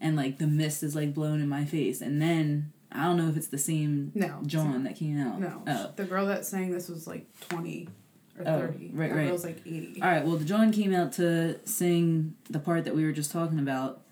and 0.00 0.16
like 0.16 0.38
the 0.38 0.46
mist 0.46 0.82
is 0.82 0.96
like 0.96 1.12
blowing 1.12 1.40
in 1.40 1.48
my 1.48 1.66
face. 1.66 2.00
And 2.00 2.22
then 2.22 2.72
I 2.94 3.04
don't 3.04 3.16
know 3.16 3.28
if 3.28 3.36
it's 3.36 3.48
the 3.48 3.58
same 3.58 4.12
No, 4.14 4.40
John 4.46 4.84
that 4.84 4.96
came 4.96 5.18
out. 5.20 5.40
No, 5.40 5.62
Oh. 5.66 5.92
the 5.96 6.04
girl 6.04 6.26
that 6.26 6.44
sang 6.46 6.70
this 6.70 6.88
was 6.88 7.06
like 7.06 7.26
twenty 7.40 7.88
or 8.38 8.44
Oh, 8.46 8.58
thirty. 8.60 8.90
right, 8.94 9.10
that 9.10 9.16
right. 9.16 9.28
girl's 9.28 9.44
like 9.44 9.60
eighty. 9.66 10.00
All 10.00 10.08
right. 10.08 10.24
Well, 10.24 10.36
the 10.36 10.44
John 10.44 10.72
came 10.72 10.94
out 10.94 11.12
to 11.14 11.58
sing 11.66 12.34
the 12.48 12.58
part 12.60 12.84
that 12.84 12.94
we 12.94 13.04
were 13.04 13.12
just 13.12 13.30
talking 13.32 13.58
about, 13.58 14.02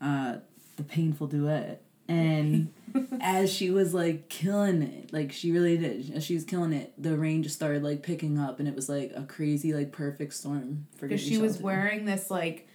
uh, 0.00 0.36
the 0.76 0.82
painful 0.82 1.26
duet, 1.26 1.82
and 2.08 2.72
as 3.20 3.52
she 3.52 3.70
was 3.70 3.92
like 3.94 4.28
killing 4.28 4.82
it, 4.82 5.12
like 5.12 5.30
she 5.32 5.52
really 5.52 5.76
did, 5.76 6.10
as 6.14 6.24
she 6.24 6.34
was 6.34 6.44
killing 6.44 6.72
it, 6.72 6.92
the 6.96 7.16
rain 7.16 7.42
just 7.42 7.54
started 7.56 7.82
like 7.82 8.02
picking 8.02 8.38
up, 8.38 8.58
and 8.58 8.66
it 8.68 8.74
was 8.74 8.88
like 8.88 9.12
a 9.14 9.24
crazy, 9.24 9.72
like 9.74 9.92
perfect 9.92 10.32
storm 10.34 10.86
for 10.96 11.06
Because 11.06 11.20
she 11.22 11.36
was 11.38 11.58
wearing 11.58 12.04
this 12.06 12.30
like 12.30 12.68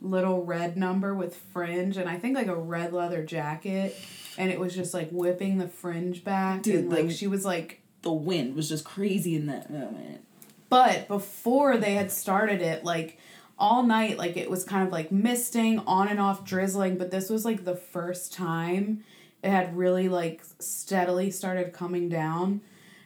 little 0.00 0.44
red 0.44 0.76
number 0.76 1.14
with 1.14 1.36
fringe, 1.52 1.96
and 1.96 2.08
I 2.08 2.18
think 2.18 2.34
like 2.36 2.46
a 2.46 2.56
red 2.56 2.92
leather 2.92 3.22
jacket, 3.24 3.96
and 4.38 4.50
it 4.50 4.58
was 4.58 4.74
just 4.74 4.94
like 4.94 5.10
whipping 5.10 5.58
the 5.58 5.68
fringe 5.68 6.24
back, 6.24 6.62
Dude, 6.62 6.76
and 6.76 6.90
like 6.90 7.08
the- 7.08 7.14
she 7.14 7.26
was 7.26 7.44
like. 7.44 7.80
the 8.02 8.12
wind 8.12 8.54
was 8.56 8.68
just 8.68 8.84
crazy 8.84 9.34
in 9.34 9.46
that 9.46 9.70
moment. 9.70 10.24
But 10.68 11.08
before 11.08 11.76
they 11.76 11.94
had 11.94 12.10
started 12.10 12.62
it, 12.62 12.84
like 12.84 13.18
all 13.58 13.82
night, 13.82 14.16
like 14.16 14.36
it 14.36 14.48
was 14.50 14.64
kind 14.64 14.86
of 14.86 14.92
like 14.92 15.10
misting, 15.12 15.80
on 15.80 16.08
and 16.08 16.18
off 16.20 16.44
drizzling. 16.44 16.96
But 16.96 17.10
this 17.10 17.28
was 17.28 17.44
like 17.44 17.64
the 17.64 17.76
first 17.76 18.32
time 18.32 19.04
it 19.42 19.50
had 19.50 19.76
really 19.76 20.08
like 20.08 20.42
steadily 20.60 21.30
started 21.30 21.72
coming 21.72 22.08
down. 22.08 22.60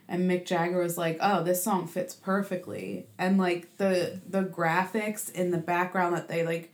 And 0.07 0.31
Mick 0.31 0.45
Jagger 0.45 0.79
was 0.81 0.99
like, 0.99 1.17
"Oh, 1.23 1.43
this 1.43 1.65
song 1.65 1.87
fits 1.89 2.15
perfectly." 2.15 3.07
And 3.19 3.39
like 3.39 3.79
the 3.79 4.21
the 4.29 4.43
graphics 4.43 5.33
in 5.33 5.51
the 5.51 5.59
background 5.59 6.15
that 6.15 6.29
they 6.29 6.45
like 6.45 6.73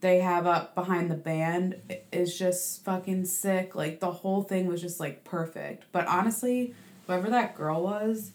they 0.00 0.20
have 0.20 0.46
up 0.46 0.74
behind 0.74 1.10
the 1.10 1.16
band 1.16 1.76
is 2.10 2.38
just 2.38 2.84
fucking 2.84 3.26
sick. 3.26 3.74
Like 3.74 4.00
the 4.00 4.10
whole 4.10 4.42
thing 4.42 4.66
was 4.66 4.80
just 4.80 4.98
like 4.98 5.24
perfect. 5.24 5.84
But 5.92 6.06
honestly, 6.06 6.74
whoever 7.06 7.28
that 7.30 7.54
girl 7.54 7.82
was, 7.82 8.32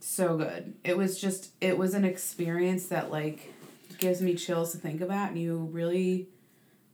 so 0.00 0.36
good. 0.36 0.74
It 0.84 0.96
was 0.96 1.20
just 1.20 1.50
it 1.60 1.76
was 1.76 1.94
an 1.94 2.04
experience 2.04 2.86
that 2.86 3.10
like 3.10 3.52
gives 3.98 4.22
me 4.22 4.34
chills 4.34 4.72
to 4.72 4.78
think 4.78 5.00
about 5.00 5.30
and 5.30 5.40
you 5.40 5.68
really 5.72 6.28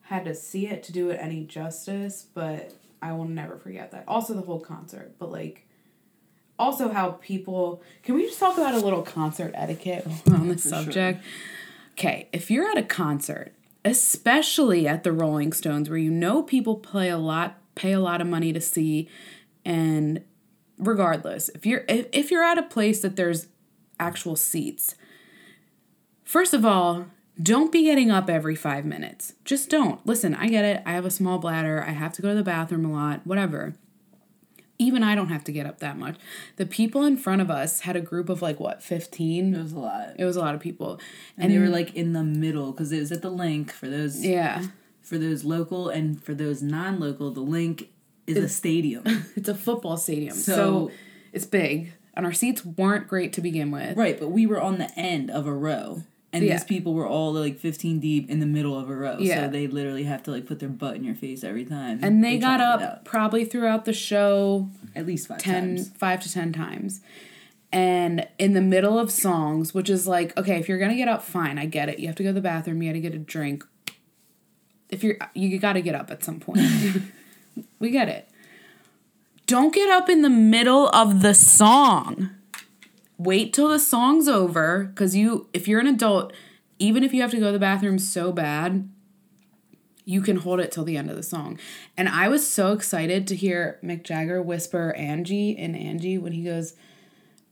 had 0.02 0.24
to 0.24 0.34
see 0.34 0.66
it 0.66 0.82
to 0.84 0.92
do 0.92 1.10
it 1.10 1.18
any 1.20 1.44
justice, 1.44 2.26
but 2.34 2.72
I 3.00 3.12
will 3.12 3.26
never 3.26 3.56
forget 3.56 3.90
that. 3.92 4.04
Also 4.08 4.34
the 4.34 4.42
whole 4.42 4.60
concert, 4.60 5.14
but 5.18 5.30
like 5.30 5.66
also 6.58 6.90
how 6.90 7.12
people 7.12 7.82
can 8.02 8.14
we 8.14 8.22
just 8.26 8.38
talk 8.38 8.56
about 8.56 8.74
a 8.74 8.78
little 8.78 9.02
concert 9.02 9.52
etiquette 9.54 10.06
on 10.26 10.48
this 10.48 10.64
subject? 10.64 11.22
Okay, 11.94 12.28
if 12.32 12.50
you're 12.50 12.68
at 12.68 12.76
a 12.76 12.82
concert, 12.82 13.54
especially 13.84 14.88
at 14.88 15.04
the 15.04 15.12
Rolling 15.12 15.52
Stones 15.52 15.88
where 15.88 15.98
you 15.98 16.10
know 16.10 16.42
people 16.42 16.76
play 16.76 17.08
a 17.08 17.18
lot 17.18 17.58
pay 17.76 17.92
a 17.92 18.00
lot 18.00 18.20
of 18.20 18.26
money 18.26 18.52
to 18.52 18.60
see 18.60 19.08
and 19.64 20.22
regardless, 20.78 21.48
if 21.50 21.64
you're 21.64 21.84
if, 21.88 22.06
if 22.12 22.30
you're 22.30 22.42
at 22.44 22.58
a 22.58 22.62
place 22.62 23.00
that 23.02 23.16
there's 23.16 23.46
actual 23.98 24.36
seats, 24.36 24.96
first 26.24 26.52
of 26.52 26.64
all, 26.64 27.06
don't 27.40 27.72
be 27.72 27.84
getting 27.84 28.10
up 28.10 28.28
every 28.28 28.54
five 28.54 28.84
minutes. 28.84 29.34
Just 29.44 29.70
don't. 29.70 30.04
Listen, 30.06 30.34
I 30.34 30.48
get 30.48 30.64
it. 30.64 30.82
I 30.84 30.92
have 30.92 31.04
a 31.04 31.10
small 31.10 31.38
bladder. 31.38 31.82
I 31.86 31.92
have 31.92 32.12
to 32.14 32.22
go 32.22 32.30
to 32.30 32.34
the 32.34 32.42
bathroom 32.42 32.84
a 32.84 32.92
lot, 32.92 33.20
whatever. 33.24 33.74
Even 34.84 35.02
I 35.02 35.14
don't 35.14 35.28
have 35.28 35.44
to 35.44 35.52
get 35.52 35.66
up 35.66 35.78
that 35.80 35.96
much. 35.98 36.16
The 36.56 36.66
people 36.66 37.04
in 37.04 37.16
front 37.16 37.40
of 37.42 37.50
us 37.50 37.80
had 37.80 37.96
a 37.96 38.00
group 38.00 38.28
of 38.28 38.42
like, 38.42 38.60
what, 38.60 38.82
15? 38.82 39.54
It 39.54 39.62
was 39.62 39.72
a 39.72 39.78
lot. 39.78 40.08
It 40.18 40.24
was 40.24 40.36
a 40.36 40.40
lot 40.40 40.54
of 40.54 40.60
people. 40.60 41.00
And, 41.38 41.52
they 41.52 41.58
were 41.58 41.68
like 41.68 41.94
in 41.94 42.12
the 42.12 42.22
middle 42.24 42.72
because 42.72 42.92
it 42.92 43.00
was 43.00 43.10
at 43.12 43.22
the 43.22 43.30
Linc 43.30 43.72
for 43.72 43.88
those 43.88 44.24
Yeah. 44.24 44.66
for 45.02 45.18
those 45.18 45.44
local 45.44 45.88
and 45.88 46.22
for 46.22 46.34
those 46.34 46.62
non-local. 46.62 47.30
The 47.32 47.40
Linc 47.40 47.88
is 48.26 48.36
a 48.38 48.48
stadium. 48.48 49.04
It's 49.36 49.48
a 49.48 49.54
football 49.54 49.96
stadium. 49.96 50.34
So, 50.36 50.54
So- 50.54 50.90
it's 51.32 51.46
big. 51.46 51.92
And 52.16 52.24
our 52.24 52.32
seats 52.32 52.64
weren't 52.64 53.08
great 53.08 53.32
to 53.32 53.40
begin 53.40 53.72
with. 53.72 53.96
right, 53.96 54.18
but 54.20 54.28
we 54.28 54.46
were 54.46 54.60
on 54.60 54.78
the 54.78 54.88
end 54.96 55.30
of 55.32 55.46
a 55.48 55.52
row. 55.52 56.04
And 56.34 56.44
Yeah. 56.44 56.54
these 56.54 56.64
people 56.64 56.94
were 56.94 57.06
all 57.06 57.32
like 57.32 57.58
15 57.58 58.00
deep 58.00 58.28
in 58.28 58.40
the 58.40 58.46
middle 58.46 58.78
of 58.78 58.90
a 58.90 58.94
row. 58.94 59.16
Yeah. 59.20 59.44
So 59.46 59.50
they 59.52 59.66
literally 59.68 60.02
have 60.04 60.22
to 60.24 60.30
like 60.32 60.46
put 60.46 60.58
their 60.58 60.68
butt 60.68 60.96
in 60.96 61.04
your 61.04 61.14
face 61.14 61.44
every 61.44 61.64
time. 61.64 62.00
And 62.02 62.22
they, 62.24 62.38
try 62.38 62.58
got 62.58 62.60
up 62.60 63.04
probably 63.04 63.44
throughout 63.44 63.84
the 63.84 63.92
show 63.92 64.68
at 64.96 65.06
least 65.06 65.28
five 65.28 65.38
10 65.38 65.76
times. 65.76 65.90
5 65.96 66.22
to 66.24 66.32
10 66.32 66.52
times 66.52 67.00
and 67.72 68.28
in 68.38 68.52
the 68.52 68.60
middle 68.60 68.98
of 69.00 69.10
songs 69.10 69.74
which 69.74 69.90
is 69.90 70.06
like 70.06 70.36
okay 70.38 70.60
if 70.60 70.68
you're 70.68 70.78
gonna 70.78 70.94
get 70.94 71.08
up 71.08 71.22
fine 71.24 71.58
i 71.58 71.66
get 71.66 71.88
it 71.88 71.98
you 71.98 72.06
have 72.06 72.14
to 72.14 72.22
go 72.22 72.28
to 72.28 72.32
the 72.34 72.40
bathroom 72.40 72.80
you 72.80 72.88
gotta 72.88 73.00
get 73.00 73.12
a 73.14 73.18
drink 73.18 73.64
if 74.90 75.02
you're 75.02 75.16
you 75.34 75.58
gotta 75.58 75.80
get 75.80 75.92
up 75.94 76.08
at 76.12 76.22
some 76.22 76.38
point 76.38 76.60
we 77.80 77.90
get 77.90 78.08
it 78.08 78.28
don't 79.48 79.74
get 79.74 79.90
up 79.90 80.08
in 80.08 80.22
the 80.22 80.30
middle 80.30 80.88
of 80.90 81.20
the 81.20 81.34
song 81.34 82.30
wait 83.18 83.52
till 83.52 83.68
the 83.68 83.78
song's 83.78 84.28
over 84.28 84.84
because 84.84 85.14
you 85.14 85.48
if 85.52 85.68
you're 85.68 85.80
an 85.80 85.86
adult 85.86 86.32
even 86.78 87.04
if 87.04 87.14
you 87.14 87.22
have 87.22 87.30
to 87.30 87.38
go 87.38 87.46
to 87.46 87.52
the 87.52 87.58
bathroom 87.58 87.98
so 87.98 88.32
bad 88.32 88.88
you 90.04 90.20
can 90.20 90.36
hold 90.36 90.60
it 90.60 90.70
till 90.70 90.84
the 90.84 90.96
end 90.96 91.10
of 91.10 91.16
the 91.16 91.22
song. 91.22 91.58
And 91.96 92.08
I 92.08 92.28
was 92.28 92.46
so 92.46 92.72
excited 92.72 93.26
to 93.28 93.36
hear 93.36 93.78
Mick 93.82 94.02
Jagger 94.02 94.42
whisper 94.42 94.92
Angie 94.92 95.50
in 95.50 95.74
Angie 95.74 96.18
when 96.18 96.32
he 96.32 96.44
goes, 96.44 96.74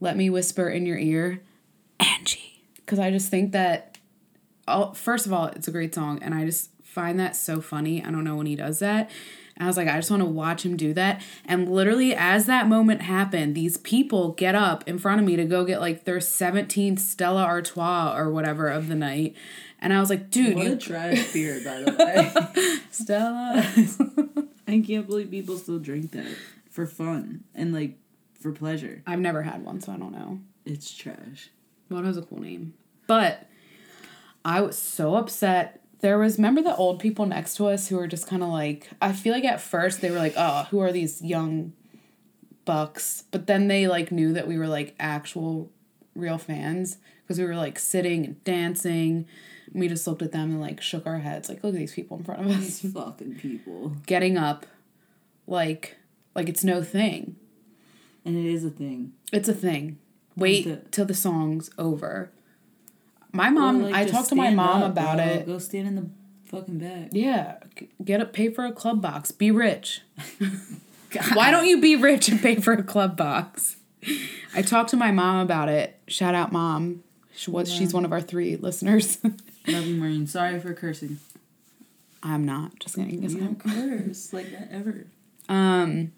Let 0.00 0.16
me 0.16 0.28
whisper 0.28 0.68
in 0.68 0.86
your 0.86 0.98
ear, 0.98 1.42
Angie. 2.00 2.64
Because 2.76 2.98
I 2.98 3.10
just 3.10 3.30
think 3.30 3.52
that, 3.52 3.98
oh, 4.68 4.92
first 4.92 5.26
of 5.26 5.32
all, 5.32 5.46
it's 5.46 5.68
a 5.68 5.72
great 5.72 5.94
song. 5.94 6.18
And 6.22 6.34
I 6.34 6.44
just 6.44 6.70
find 6.82 7.18
that 7.18 7.36
so 7.36 7.60
funny. 7.60 8.04
I 8.04 8.10
don't 8.10 8.24
know 8.24 8.36
when 8.36 8.46
he 8.46 8.56
does 8.56 8.80
that. 8.80 9.10
And 9.56 9.64
I 9.64 9.66
was 9.66 9.76
like, 9.76 9.88
I 9.88 9.96
just 9.96 10.10
want 10.10 10.22
to 10.22 10.28
watch 10.28 10.64
him 10.64 10.76
do 10.76 10.94
that. 10.94 11.22
And 11.44 11.70
literally, 11.70 12.14
as 12.14 12.46
that 12.46 12.68
moment 12.68 13.02
happened, 13.02 13.54
these 13.54 13.76
people 13.76 14.32
get 14.32 14.54
up 14.54 14.86
in 14.88 14.98
front 14.98 15.20
of 15.20 15.26
me 15.26 15.36
to 15.36 15.44
go 15.44 15.64
get 15.64 15.80
like 15.80 16.04
their 16.04 16.18
17th 16.18 16.98
Stella 16.98 17.44
Artois 17.44 18.16
or 18.16 18.30
whatever 18.30 18.68
of 18.68 18.88
the 18.88 18.94
night. 18.94 19.36
And 19.78 19.92
I 19.92 20.00
was 20.00 20.10
like, 20.10 20.30
dude, 20.30 20.56
What 20.56 20.64
you 20.64 20.72
a 20.72 20.76
trash 20.78 21.32
beer, 21.32 21.60
by 21.64 21.80
the 21.82 21.92
way. 21.92 22.78
Stella. 22.90 24.48
I 24.68 24.80
can't 24.80 25.06
believe 25.06 25.30
people 25.30 25.58
still 25.58 25.78
drink 25.78 26.12
that 26.12 26.34
for 26.70 26.86
fun 26.86 27.44
and 27.54 27.74
like 27.74 27.98
for 28.40 28.52
pleasure. 28.52 29.02
I've 29.06 29.20
never 29.20 29.42
had 29.42 29.64
one, 29.64 29.80
so 29.80 29.92
I 29.92 29.96
don't 29.96 30.12
know. 30.12 30.40
It's 30.64 30.92
trash. 30.94 31.50
Well, 31.90 32.00
it 32.00 32.06
has 32.06 32.16
a 32.16 32.22
cool 32.22 32.40
name. 32.40 32.74
But 33.06 33.48
I 34.44 34.60
was 34.60 34.78
so 34.78 35.16
upset. 35.16 35.81
There 36.02 36.18
was, 36.18 36.36
remember 36.36 36.62
the 36.62 36.76
old 36.76 36.98
people 37.00 37.26
next 37.26 37.56
to 37.56 37.66
us 37.68 37.88
who 37.88 37.96
were 37.96 38.06
just 38.08 38.26
kind 38.26 38.42
of 38.42 38.48
like, 38.50 38.90
I 39.00 39.12
feel 39.12 39.32
like 39.32 39.44
at 39.44 39.60
first 39.60 40.00
they 40.00 40.10
were 40.10 40.18
like, 40.18 40.34
oh, 40.36 40.66
who 40.70 40.80
are 40.80 40.92
these 40.92 41.22
young 41.22 41.72
bucks? 42.64 43.24
But 43.30 43.46
then 43.46 43.68
they 43.68 43.86
like 43.86 44.10
knew 44.12 44.32
that 44.32 44.46
we 44.48 44.58
were 44.58 44.66
like 44.68 44.94
actual 44.98 45.70
real 46.14 46.38
fans 46.38 46.98
because 47.22 47.38
we 47.38 47.44
were 47.44 47.54
like 47.56 47.78
sitting 47.78 48.24
and 48.26 48.44
dancing. 48.44 49.26
And 49.72 49.80
we 49.80 49.86
just 49.88 50.06
looked 50.06 50.22
at 50.22 50.32
them 50.32 50.50
and 50.50 50.60
like 50.60 50.80
shook 50.80 51.06
our 51.06 51.18
heads, 51.18 51.48
like, 51.48 51.62
look 51.62 51.72
at 51.74 51.78
these 51.78 51.94
people 51.94 52.16
in 52.18 52.24
front 52.24 52.40
of 52.42 52.48
us 52.48 52.80
These 52.80 52.92
fucking 52.92 53.36
people. 53.36 53.92
getting 54.06 54.36
up 54.36 54.66
like 55.46 55.96
like 56.34 56.48
it's 56.48 56.64
no 56.64 56.82
thing. 56.82 57.36
And 58.24 58.36
it 58.36 58.44
is 58.52 58.64
a 58.64 58.70
thing. 58.70 59.12
It's 59.32 59.48
a 59.48 59.54
thing. 59.54 59.98
Wait 60.36 60.64
the- 60.64 60.76
till 60.90 61.04
the 61.04 61.14
song's 61.14 61.70
over. 61.78 62.30
My 63.32 63.50
mom, 63.50 63.82
like, 63.82 63.94
I 63.94 64.04
talked 64.06 64.28
to 64.28 64.34
my 64.34 64.50
mom 64.50 64.82
up, 64.82 64.92
about 64.92 65.16
bro. 65.16 65.24
it. 65.26 65.46
Go 65.46 65.58
stand 65.58 65.88
in 65.88 65.94
the 65.96 66.08
fucking 66.44 66.78
back. 66.78 67.08
Yeah, 67.12 67.56
get 68.04 68.20
up, 68.20 68.32
pay 68.32 68.50
for 68.50 68.64
a 68.64 68.72
club 68.72 69.00
box, 69.00 69.30
be 69.30 69.50
rich. 69.50 70.02
Why 71.34 71.50
don't 71.50 71.66
you 71.66 71.80
be 71.80 71.96
rich 71.96 72.28
and 72.28 72.40
pay 72.40 72.56
for 72.56 72.72
a 72.72 72.82
club 72.82 73.16
box? 73.16 73.76
I 74.54 74.62
talked 74.62 74.90
to 74.90 74.96
my 74.96 75.10
mom 75.10 75.40
about 75.40 75.68
it. 75.68 75.98
Shout 76.08 76.34
out, 76.34 76.52
mom. 76.52 77.02
She 77.34 77.50
was, 77.50 77.72
she's 77.72 77.94
one 77.94 78.04
of 78.04 78.12
our 78.12 78.20
three 78.20 78.56
listeners. 78.56 79.18
Love 79.66 79.86
you, 79.86 79.96
Maureen. 79.96 80.26
Sorry 80.26 80.58
for 80.60 80.74
cursing. 80.74 81.18
I'm 82.22 82.44
not 82.44 82.78
just 82.78 82.96
kidding. 82.96 83.22
You 83.22 83.40
don't 83.40 83.58
curse 83.58 84.32
like 84.32 84.50
that 84.52 84.68
ever. 84.70 85.06
Um, 85.48 86.12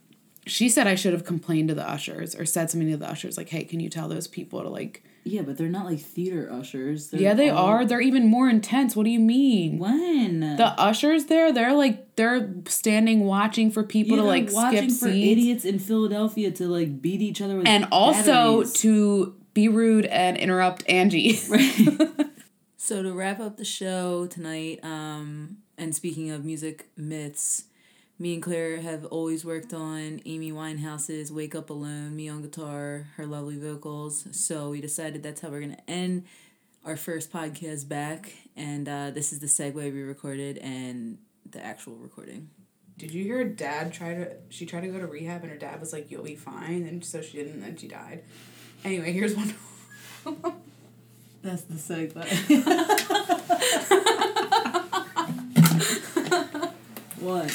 she 0.47 0.69
said 0.69 0.87
I 0.87 0.97
should 0.97 1.13
have 1.13 1.25
complained 1.25 1.69
to 1.69 1.75
the 1.75 1.89
ushers 1.89 2.35
or 2.35 2.45
said 2.45 2.71
something 2.71 2.91
to 2.91 2.97
the 2.97 3.09
ushers 3.09 3.37
like, 3.37 3.49
"Hey, 3.49 3.65
can 3.65 3.81
you 3.81 3.89
tell 3.89 4.09
those 4.09 4.27
people 4.27 4.63
to 4.63 4.69
like?" 4.69 5.03
Yeah, 5.27 5.41
but 5.43 5.57
they're 5.57 5.69
not 5.69 5.87
like 5.87 6.01
theater 6.01 6.51
ushers. 6.53 7.09
They're 7.09 7.21
yeah, 7.21 7.35
they 7.35 7.49
all- 7.49 7.67
are. 7.67 7.85
They're 7.87 8.01
even 8.01 8.27
more 8.27 8.49
intense. 8.49 8.95
What 8.95 9.05
do 9.05 9.11
you 9.11 9.21
mean? 9.21 9.79
When 9.79 10.41
The 10.41 10.75
ushers 10.79 11.25
there, 11.27 11.51
they're 11.53 11.73
like 11.75 12.15
they're 12.17 12.53
standing 12.69 13.21
watching 13.25 13.71
for 13.71 13.83
people 13.83 14.17
Yeah, 14.17 14.23
to 14.23 14.29
like 14.29 14.45
skip 14.51 14.55
watching 14.55 14.89
for 14.91 15.07
seats, 15.11 15.33
idiots 15.33 15.65
in 15.65 15.79
Philadelphia 15.79 16.51
to 16.53 16.69
like 16.69 17.01
beat 17.01 17.23
each 17.23 17.41
other 17.41 17.57
with 17.57 17.67
and 17.67 17.87
also 17.91 18.65
to 18.65 19.35
be 19.55 19.69
rude 19.69 20.05
and 20.07 20.37
interrupt 20.37 20.89
Angie. 20.89 21.41
Right. 21.49 21.89
So 22.77 23.03
to 23.03 23.15
wrap 23.15 23.41
up 23.41 23.57
the 23.57 23.65
show 23.65 24.27
tonight, 24.27 24.79
um, 24.83 25.57
and 25.79 25.95
speaking 25.95 26.31
of 26.31 26.45
music 26.45 26.91
myths, 26.99 27.65
me 28.19 28.35
and 28.35 28.43
Claire 28.43 28.81
have 28.81 29.05
always 29.07 29.45
worked 29.45 29.75
on 29.75 30.21
Amy 30.25 30.53
Winehouse's 30.53 31.33
"Wake 31.33 31.55
Up 31.55 31.71
Alone," 31.71 32.15
me 32.15 32.29
on 32.29 32.43
guitar, 32.43 33.09
her 33.17 33.27
lovely 33.27 33.59
vocals. 33.59 34.27
So 34.33 34.71
we 34.71 34.81
decided 34.81 35.23
that's 35.23 35.41
how 35.41 35.49
we're 35.49 35.61
gonna 35.61 35.79
end 35.89 36.25
our 36.85 36.97
first 36.97 37.33
podcast 37.33 37.89
back, 37.89 38.33
and 38.57 38.89
uh, 38.89 39.11
this 39.11 39.33
is 39.33 39.41
the 39.41 39.47
segue 39.47 39.75
we 39.75 40.03
recorded 40.03 40.59
and 40.59 41.19
the 41.51 41.65
actual 41.65 41.97
recording. 41.97 42.51
Did 42.97 43.13
you 43.13 43.25
hear 43.25 43.43
dad 43.45 43.93
try 43.93 44.15
to? 44.15 44.37
She 44.49 44.67
tried 44.67 44.83
to 44.83 44.89
go 44.89 45.01
to 45.01 45.07
rehab, 45.07 45.43
and 45.43 45.51
her 45.51 45.59
dad 45.59 45.81
was 45.81 45.93
like, 45.93 46.11
"You'll 46.11 46.23
be 46.23 46.37
fine," 46.37 46.85
and 46.85 47.05
so 47.05 47.21
she 47.21 47.39
didn't, 47.39 47.63
and 47.65 47.81
she 47.81 47.89
died. 47.89 48.23
Anyway, 48.85 49.13
here's 49.13 49.35
one. 49.35 49.55
That's 51.43 51.63
the 51.63 51.75
segue. 51.75 52.15
One, 57.25 57.49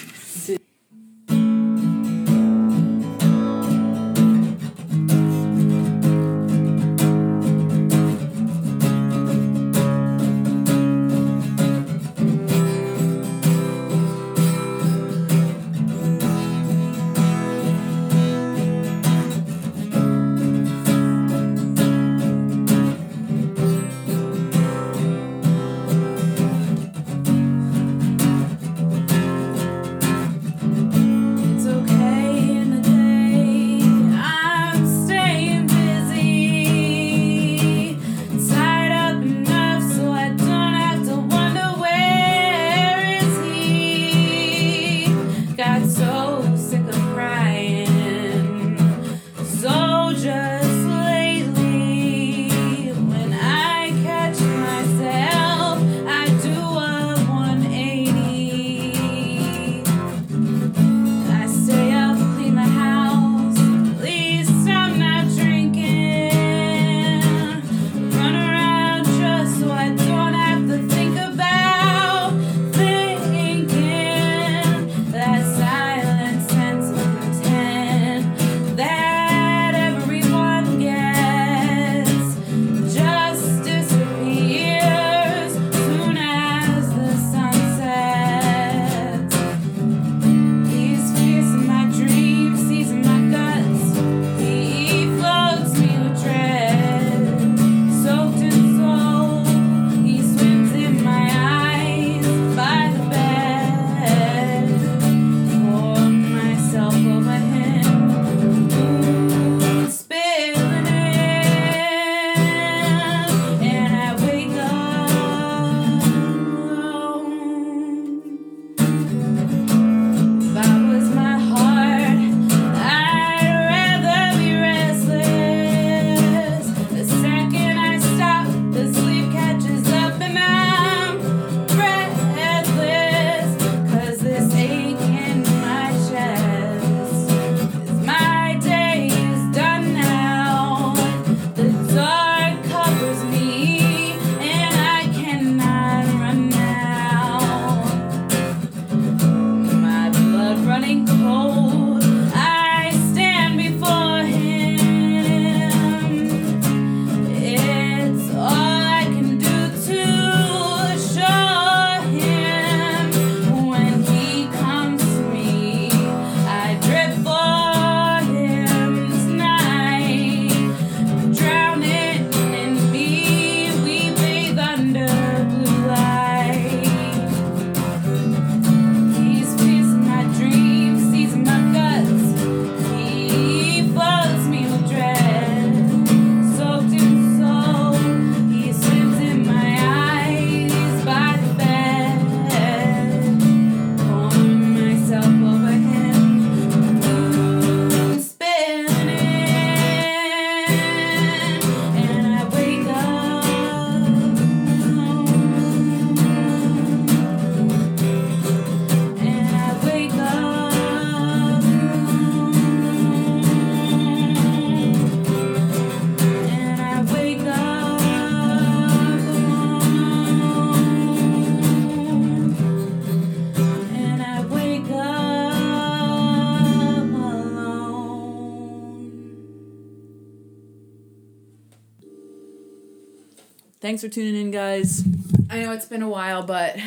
Thanks 233.89 234.03
for 234.03 234.07
tuning 234.07 234.39
in, 234.39 234.51
guys. 234.51 235.03
I 235.49 235.63
know 235.63 235.71
it's 235.71 235.87
been 235.87 236.03
a 236.03 236.07
while, 236.07 236.43
but 236.43 236.77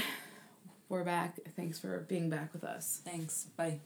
we're 0.89 1.03
back. 1.03 1.37
Thanks 1.57 1.81
for 1.81 1.99
being 2.09 2.31
back 2.31 2.53
with 2.53 2.63
us. 2.63 3.01
Thanks. 3.05 3.49
Bye. 3.57 3.81